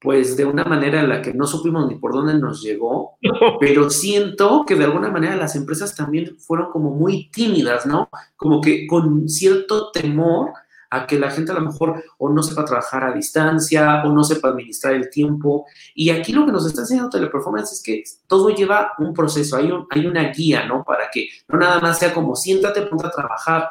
pues 0.00 0.36
de 0.36 0.44
una 0.44 0.64
manera 0.64 1.00
en 1.00 1.08
la 1.08 1.20
que 1.20 1.34
no 1.34 1.46
supimos 1.46 1.88
ni 1.88 1.96
por 1.96 2.12
dónde 2.12 2.34
nos 2.34 2.62
llegó, 2.62 3.18
pero 3.60 3.90
siento 3.90 4.64
que 4.64 4.76
de 4.76 4.84
alguna 4.84 5.10
manera 5.10 5.34
las 5.34 5.56
empresas 5.56 5.96
también 5.96 6.36
fueron 6.38 6.70
como 6.70 6.90
muy 6.90 7.28
tímidas, 7.30 7.86
¿no? 7.86 8.08
Como 8.36 8.60
que 8.60 8.86
con 8.86 9.28
cierto 9.28 9.90
temor 9.90 10.52
a 10.90 11.06
que 11.06 11.18
la 11.18 11.30
gente 11.30 11.50
a 11.50 11.54
lo 11.56 11.62
mejor 11.62 12.04
o 12.18 12.28
no 12.28 12.42
sepa 12.42 12.64
trabajar 12.64 13.02
a 13.02 13.12
distancia 13.12 14.02
o 14.04 14.12
no 14.12 14.22
sepa 14.22 14.48
administrar 14.48 14.92
el 14.94 15.10
tiempo. 15.10 15.66
Y 15.94 16.10
aquí 16.10 16.32
lo 16.32 16.46
que 16.46 16.52
nos 16.52 16.66
está 16.66 16.82
enseñando 16.82 17.10
Teleperformance 17.10 17.72
es 17.72 17.82
que 17.82 18.04
todo 18.28 18.50
lleva 18.50 18.92
un 18.98 19.14
proceso, 19.14 19.56
hay, 19.56 19.72
hay 19.90 20.06
una 20.06 20.28
guía, 20.28 20.66
¿no? 20.66 20.84
Para 20.84 21.10
que 21.10 21.28
no 21.48 21.58
nada 21.58 21.80
más 21.80 21.98
sea 21.98 22.12
como 22.12 22.36
siéntate, 22.36 22.82
ponte 22.82 23.06
a 23.06 23.10
trabajar. 23.10 23.70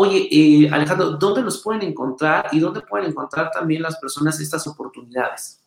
Oye, 0.00 0.28
eh, 0.30 0.68
Alejandro, 0.70 1.10
¿dónde 1.10 1.42
los 1.42 1.60
pueden 1.60 1.82
encontrar 1.82 2.46
y 2.52 2.60
dónde 2.60 2.82
pueden 2.82 3.08
encontrar 3.10 3.50
también 3.50 3.82
las 3.82 3.98
personas 3.98 4.40
estas 4.40 4.64
oportunidades? 4.68 5.60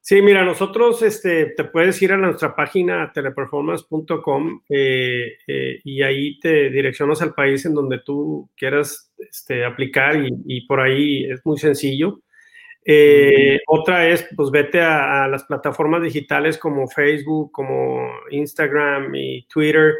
Sí, 0.00 0.20
mira, 0.22 0.44
nosotros 0.44 1.02
este, 1.02 1.46
te 1.56 1.62
puedes 1.62 2.02
ir 2.02 2.10
a 2.12 2.16
nuestra 2.16 2.56
página 2.56 3.12
teleperformance.com 3.12 4.62
eh, 4.68 5.38
eh, 5.46 5.80
y 5.84 6.02
ahí 6.02 6.40
te 6.40 6.68
direccionas 6.70 7.22
al 7.22 7.32
país 7.32 7.64
en 7.64 7.74
donde 7.74 8.00
tú 8.00 8.50
quieras 8.56 9.12
este, 9.18 9.64
aplicar 9.64 10.16
y, 10.44 10.66
por 10.66 10.80
ahí 10.80 11.22
es 11.24 11.46
muy 11.46 11.56
sencillo. 11.56 12.22
Eh, 12.84 13.60
otra 13.68 14.08
es, 14.08 14.26
pues 14.36 14.50
vete 14.50 14.80
a, 14.80 15.28
las 15.28 15.44
plataformas 15.44 16.02
digitales 16.02 16.58
como 16.58 16.88
Facebook, 16.88 17.52
como 17.52 18.10
Instagram 18.32 19.14
y 19.14 19.46
Twitter 19.46 19.94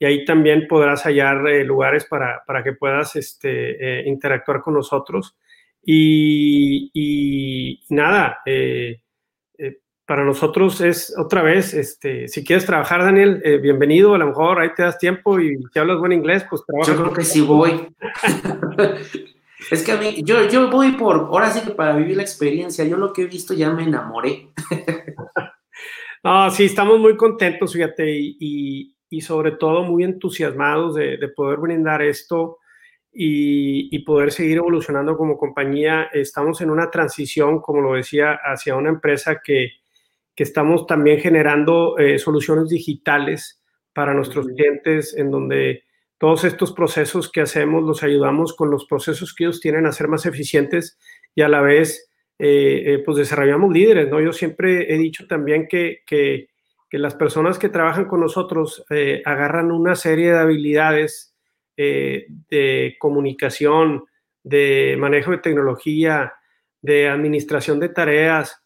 y 0.00 0.04
ahí 0.06 0.24
también 0.24 0.66
podrás 0.66 1.04
hallar 1.04 1.42
lugares 1.64 2.04
para, 2.06 2.42
para, 2.44 2.64
que 2.64 2.72
puedas 2.72 3.14
este, 3.14 4.02
interactuar 4.08 4.62
con 4.62 4.74
nosotros. 4.74 5.36
Y, 5.82 6.90
y 6.92 7.84
nada, 7.94 8.40
para 10.10 10.24
nosotros 10.24 10.80
es 10.80 11.14
otra 11.16 11.40
vez, 11.40 11.72
este, 11.72 12.26
si 12.26 12.42
quieres 12.42 12.66
trabajar, 12.66 13.00
Daniel, 13.00 13.40
eh, 13.44 13.58
bienvenido, 13.58 14.12
a 14.16 14.18
lo 14.18 14.26
mejor 14.26 14.60
ahí 14.60 14.70
te 14.74 14.82
das 14.82 14.98
tiempo 14.98 15.38
y 15.38 15.56
si 15.72 15.78
hablas 15.78 16.00
buen 16.00 16.10
inglés, 16.10 16.44
pues 16.50 16.62
trabaja. 16.66 16.90
Yo 16.90 17.00
creo 17.00 17.12
que 17.12 17.22
sí 17.22 17.40
voy. 17.40 17.94
es 19.70 19.84
que 19.84 19.92
a 19.92 19.96
mí, 19.98 20.20
yo, 20.24 20.48
yo 20.48 20.68
voy 20.68 20.90
por, 20.96 21.14
ahora 21.14 21.48
sí 21.52 21.60
que 21.60 21.70
para 21.70 21.94
vivir 21.94 22.16
la 22.16 22.24
experiencia, 22.24 22.84
yo 22.84 22.96
lo 22.96 23.12
que 23.12 23.22
he 23.22 23.26
visto 23.26 23.54
ya 23.54 23.70
me 23.70 23.84
enamoré. 23.84 24.48
no, 26.24 26.50
sí, 26.50 26.64
estamos 26.64 26.98
muy 26.98 27.16
contentos, 27.16 27.72
fíjate, 27.72 28.10
y, 28.10 28.36
y, 28.40 28.96
sobre 29.18 29.52
todo 29.52 29.82
muy 29.82 30.04
entusiasmados 30.04 30.94
de, 30.94 31.16
de 31.16 31.28
poder 31.28 31.58
brindar 31.58 32.02
esto. 32.02 32.58
Y, 33.12 33.88
y, 33.90 34.04
poder 34.04 34.30
seguir 34.30 34.58
evolucionando 34.58 35.16
como 35.16 35.36
compañía. 35.36 36.04
Estamos 36.12 36.60
en 36.60 36.70
una 36.70 36.92
transición, 36.92 37.60
como 37.60 37.80
lo 37.80 37.94
decía, 37.94 38.34
hacia 38.34 38.76
una 38.76 38.90
empresa 38.90 39.40
que, 39.42 39.80
que 40.34 40.44
estamos 40.44 40.86
también 40.86 41.20
generando 41.20 41.98
eh, 41.98 42.18
soluciones 42.18 42.68
digitales 42.68 43.62
para 43.92 44.14
nuestros 44.14 44.46
clientes 44.46 45.16
en 45.16 45.30
donde 45.30 45.84
todos 46.18 46.44
estos 46.44 46.72
procesos 46.72 47.30
que 47.30 47.40
hacemos 47.40 47.82
los 47.82 48.02
ayudamos 48.02 48.54
con 48.54 48.70
los 48.70 48.86
procesos 48.86 49.34
que 49.34 49.44
ellos 49.44 49.60
tienen 49.60 49.86
a 49.86 49.92
ser 49.92 50.08
más 50.08 50.26
eficientes 50.26 50.98
y 51.34 51.42
a 51.42 51.48
la 51.48 51.60
vez 51.60 52.10
eh, 52.38 52.82
eh, 52.86 53.02
pues 53.04 53.18
desarrollamos 53.18 53.72
líderes, 53.72 54.08
¿no? 54.08 54.20
Yo 54.20 54.32
siempre 54.32 54.94
he 54.94 54.98
dicho 54.98 55.26
también 55.26 55.66
que, 55.68 55.98
que, 56.06 56.48
que 56.90 56.98
las 56.98 57.14
personas 57.14 57.58
que 57.58 57.68
trabajan 57.68 58.06
con 58.06 58.20
nosotros 58.20 58.84
agarran 59.24 59.70
una 59.70 59.94
serie 59.94 60.32
de 60.32 60.38
habilidades 60.38 61.34
de 61.76 62.96
comunicación, 62.98 64.04
de 64.42 64.96
manejo 64.98 65.30
de 65.30 65.38
tecnología, 65.38 66.34
de 66.82 67.08
administración 67.08 67.78
de 67.78 67.90
tareas, 67.90 68.60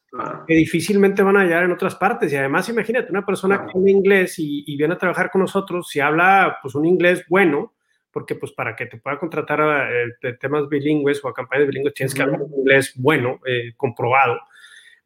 que 0.46 0.54
difícilmente 0.54 1.22
van 1.22 1.36
a 1.36 1.40
hallar 1.40 1.64
en 1.64 1.72
otras 1.72 1.96
partes. 1.96 2.32
Y 2.32 2.36
además, 2.36 2.68
imagínate, 2.68 3.10
una 3.10 3.26
persona 3.26 3.66
que 3.66 3.76
habla 3.76 3.90
inglés 3.90 4.36
y, 4.38 4.76
viene 4.76 4.94
a 4.94 4.98
trabajar 4.98 5.30
con 5.30 5.40
nosotros, 5.40 5.88
si 5.88 6.00
habla 6.00 6.58
pues 6.62 6.74
un 6.74 6.86
inglés 6.86 7.24
bueno, 7.28 7.74
porque 8.12 8.36
pues 8.36 8.52
para 8.52 8.76
que 8.76 8.86
te 8.86 8.98
pueda 8.98 9.18
contratar 9.18 9.60
a, 9.60 9.90
eh, 9.90 10.36
temas 10.40 10.68
bilingües 10.68 11.24
o 11.24 11.28
a 11.28 11.34
campañas 11.34 11.66
bilingües 11.66 11.94
tienes 11.94 12.14
que 12.14 12.22
hablar 12.22 12.42
un 12.42 12.54
inglés 12.60 12.92
bueno, 12.96 13.40
eh, 13.44 13.72
comprobado. 13.76 14.38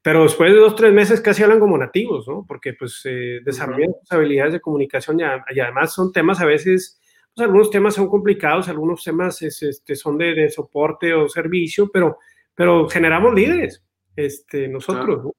Pero 0.03 0.22
después 0.22 0.53
de 0.53 0.59
dos, 0.59 0.76
tres 0.76 0.92
meses 0.92 1.20
casi 1.20 1.42
hablan 1.42 1.61
como 1.61 1.76
nativos, 1.76 2.26
¿no? 2.28 2.44
Porque 2.46 2.74
pues 2.74 3.01
eh, 3.05 3.40
desarrollan 3.44 3.94
sus 4.01 4.12
habilidades 4.12 4.55
de 4.55 4.61
comunicación 4.61 5.20
y, 5.20 5.22
además 5.61 5.92
son 5.92 6.12
temas 6.12 6.40
a 6.40 6.46
veces, 6.46 7.01
pues 7.34 7.44
algunos 7.44 7.70
temas 7.70 7.94
son 7.94 8.09
complicados, 8.09 8.68
algunos 8.68 9.03
temas 9.03 9.42
este, 9.42 9.96
son 9.96 10.16
de, 10.16 10.34
de, 10.34 10.51
soporte 10.51 11.12
o 11.14 11.28
servicio, 11.28 11.90
pero, 11.92 12.18
pero 12.55 12.88
generamos 12.88 13.34
líderes 13.34 13.82
este, 14.16 14.68
nosotros. 14.68 15.32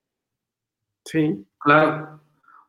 Sí. 1.06 1.46
Claro. 1.60 2.22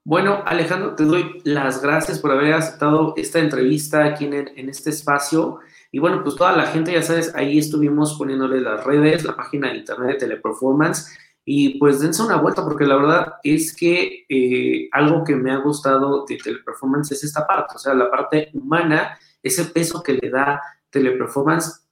Bueno, 0.03 0.43
Alejandro, 0.47 0.95
te 0.95 1.05
doy 1.05 1.43
las 1.45 1.83
gracias 1.83 2.19
por 2.19 2.33
haber 2.33 2.55
aceptado 2.55 3.15
esta 3.17 3.39
entrevista 3.39 4.05
aquí 4.05 4.25
en, 4.25 4.69
este 4.69 4.91
espacio. 4.91 5.61
Y 5.93 5.99
bueno, 5.99 6.23
pues 6.25 6.37
toda 6.37 6.57
la 6.57 6.67
gente, 6.67 6.93
ya 6.93 7.03
sabes, 7.03 7.35
ahí 7.35 7.59
estuvimos 7.59 8.17
poniéndole 8.17 8.61
las 8.61 8.83
redes, 8.83 9.25
la 9.25 9.37
página 9.37 9.69
de 9.69 9.79
internet 9.79 10.13
de 10.13 10.19
Teleperformance. 10.19 11.17
Y 11.45 11.79
pues 11.79 12.01
dense 12.01 12.23
una 12.23 12.37
vuelta, 12.37 12.63
porque 12.63 12.85
la 12.85 12.97
verdad 12.97 13.33
es 13.43 13.75
que 13.75 14.25
eh, 14.29 14.89
algo 14.93 15.25
que 15.25 15.35
me 15.35 15.51
ha 15.51 15.57
gustado 15.57 16.25
de 16.27 16.37
Teleperformance 16.37 17.13
es 17.13 17.25
esta 17.25 17.47
parte, 17.47 17.75
o 17.77 17.79
sea, 17.79 17.95
la 17.95 18.11
parte 18.11 18.51
humana, 18.53 19.19
ese 19.43 19.65
peso 19.65 20.03
que 20.03 20.15
le 20.15 20.31
da 20.31 20.61
Teleperformance, 20.91 21.87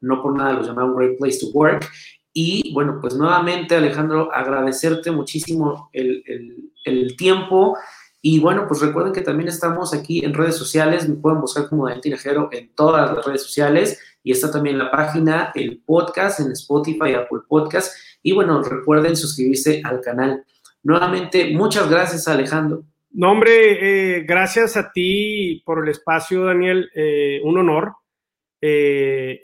no 0.00 0.22
por 0.22 0.36
nada 0.36 0.54
lo 0.54 0.62
llamaron 0.62 0.96
Great 0.96 1.18
Place 1.18 1.40
to 1.40 1.46
Work, 1.52 1.88
y 2.32 2.72
bueno, 2.72 2.98
pues 3.00 3.14
nuevamente 3.14 3.76
Alejandro, 3.76 4.32
agradecerte 4.32 5.10
muchísimo 5.10 5.90
el, 5.92 7.14
tiempo. 7.16 7.76
Y 8.22 8.38
bueno, 8.38 8.66
pues 8.68 8.80
recuerden 8.80 9.12
que 9.12 9.20
también 9.20 9.48
estamos 9.48 9.92
aquí 9.92 10.24
en 10.24 10.32
redes 10.32 10.56
sociales, 10.56 11.08
me 11.08 11.16
pueden 11.16 11.40
buscar 11.40 11.68
como 11.68 11.84
Daniel 11.84 12.02
Tinajero 12.02 12.48
en 12.52 12.72
todas 12.74 13.14
las 13.14 13.26
redes 13.26 13.42
sociales 13.42 13.98
y 14.22 14.32
está 14.32 14.50
también 14.50 14.78
la 14.78 14.90
página, 14.90 15.52
el 15.54 15.82
podcast 15.84 16.40
en 16.40 16.52
Spotify, 16.52 17.14
Apple 17.14 17.40
Podcast. 17.48 17.96
Y 18.22 18.32
bueno, 18.32 18.62
recuerden 18.62 19.16
suscribirse 19.16 19.82
al 19.84 20.00
canal. 20.00 20.44
Nuevamente, 20.82 21.52
muchas 21.54 21.88
gracias 21.90 22.28
Alejandro. 22.28 22.84
No, 23.10 23.32
hombre, 23.32 24.16
eh, 24.16 24.24
gracias 24.26 24.76
a 24.76 24.90
ti 24.90 25.62
por 25.66 25.82
el 25.82 25.90
espacio, 25.90 26.44
Daniel. 26.44 26.90
Eh, 26.94 27.40
un 27.44 27.58
honor 27.58 27.92
eh, 28.60 29.40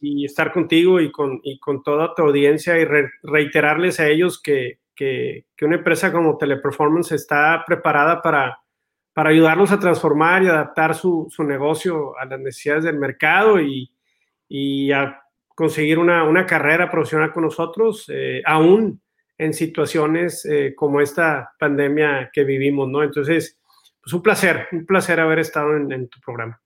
y, 0.00 0.24
estar 0.24 0.52
contigo 0.52 1.00
y 1.00 1.10
con, 1.10 1.40
y 1.42 1.58
con 1.58 1.82
toda 1.82 2.14
tu 2.14 2.22
audiencia 2.22 2.78
y 2.78 2.84
reiterarles 3.22 4.00
a 4.00 4.08
ellos 4.08 4.42
que, 4.42 4.80
que, 4.94 5.46
una 5.62 5.76
empresa 5.76 6.12
como 6.12 6.36
Teleperformance 6.36 7.12
está 7.12 7.62
preparada 7.64 8.20
para, 8.20 8.58
para 9.14 9.30
ayudarlos 9.30 9.70
a 9.70 9.78
transformar 9.78 10.42
y 10.42 10.48
adaptar 10.48 10.94
su, 10.94 11.28
su 11.30 11.44
negocio 11.44 12.18
a 12.18 12.24
las 12.24 12.40
necesidades 12.40 12.84
del 12.84 12.98
mercado 12.98 13.60
y, 13.60 13.91
y 14.54 14.92
a 14.92 15.18
conseguir 15.48 15.98
una, 15.98 16.24
una, 16.24 16.44
carrera 16.44 16.90
profesional 16.90 17.32
con 17.32 17.44
nosotros, 17.44 18.04
eh, 18.08 18.42
aún 18.44 19.00
en 19.38 19.54
situaciones 19.54 20.44
eh, 20.44 20.74
como 20.76 21.00
esta 21.00 21.54
pandemia 21.58 22.30
que 22.30 22.44
vivimos, 22.44 22.86
¿no? 22.86 23.02
Entonces, 23.02 23.58
pues 24.02 24.12
un 24.12 24.20
placer, 24.20 24.68
un 24.72 24.84
placer 24.84 25.20
haber 25.20 25.38
estado 25.38 25.74
en 25.74 26.08
tu 26.08 26.20
programa. 26.20 26.60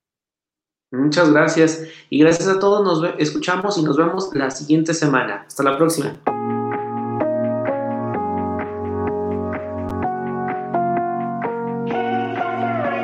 Muchas 0.90 1.32
gracias 1.32 1.86
y 2.10 2.18
gracias 2.18 2.48
a 2.48 2.58
todos. 2.58 2.82
Nos 2.82 3.14
escuchamos 3.18 3.78
y 3.78 3.84
nos 3.84 3.96
vemos 3.96 4.30
la 4.34 4.50
siguiente 4.50 4.92
semana. 4.92 5.44
Hasta 5.46 5.62
la 5.62 5.76
próxima. 5.76 6.16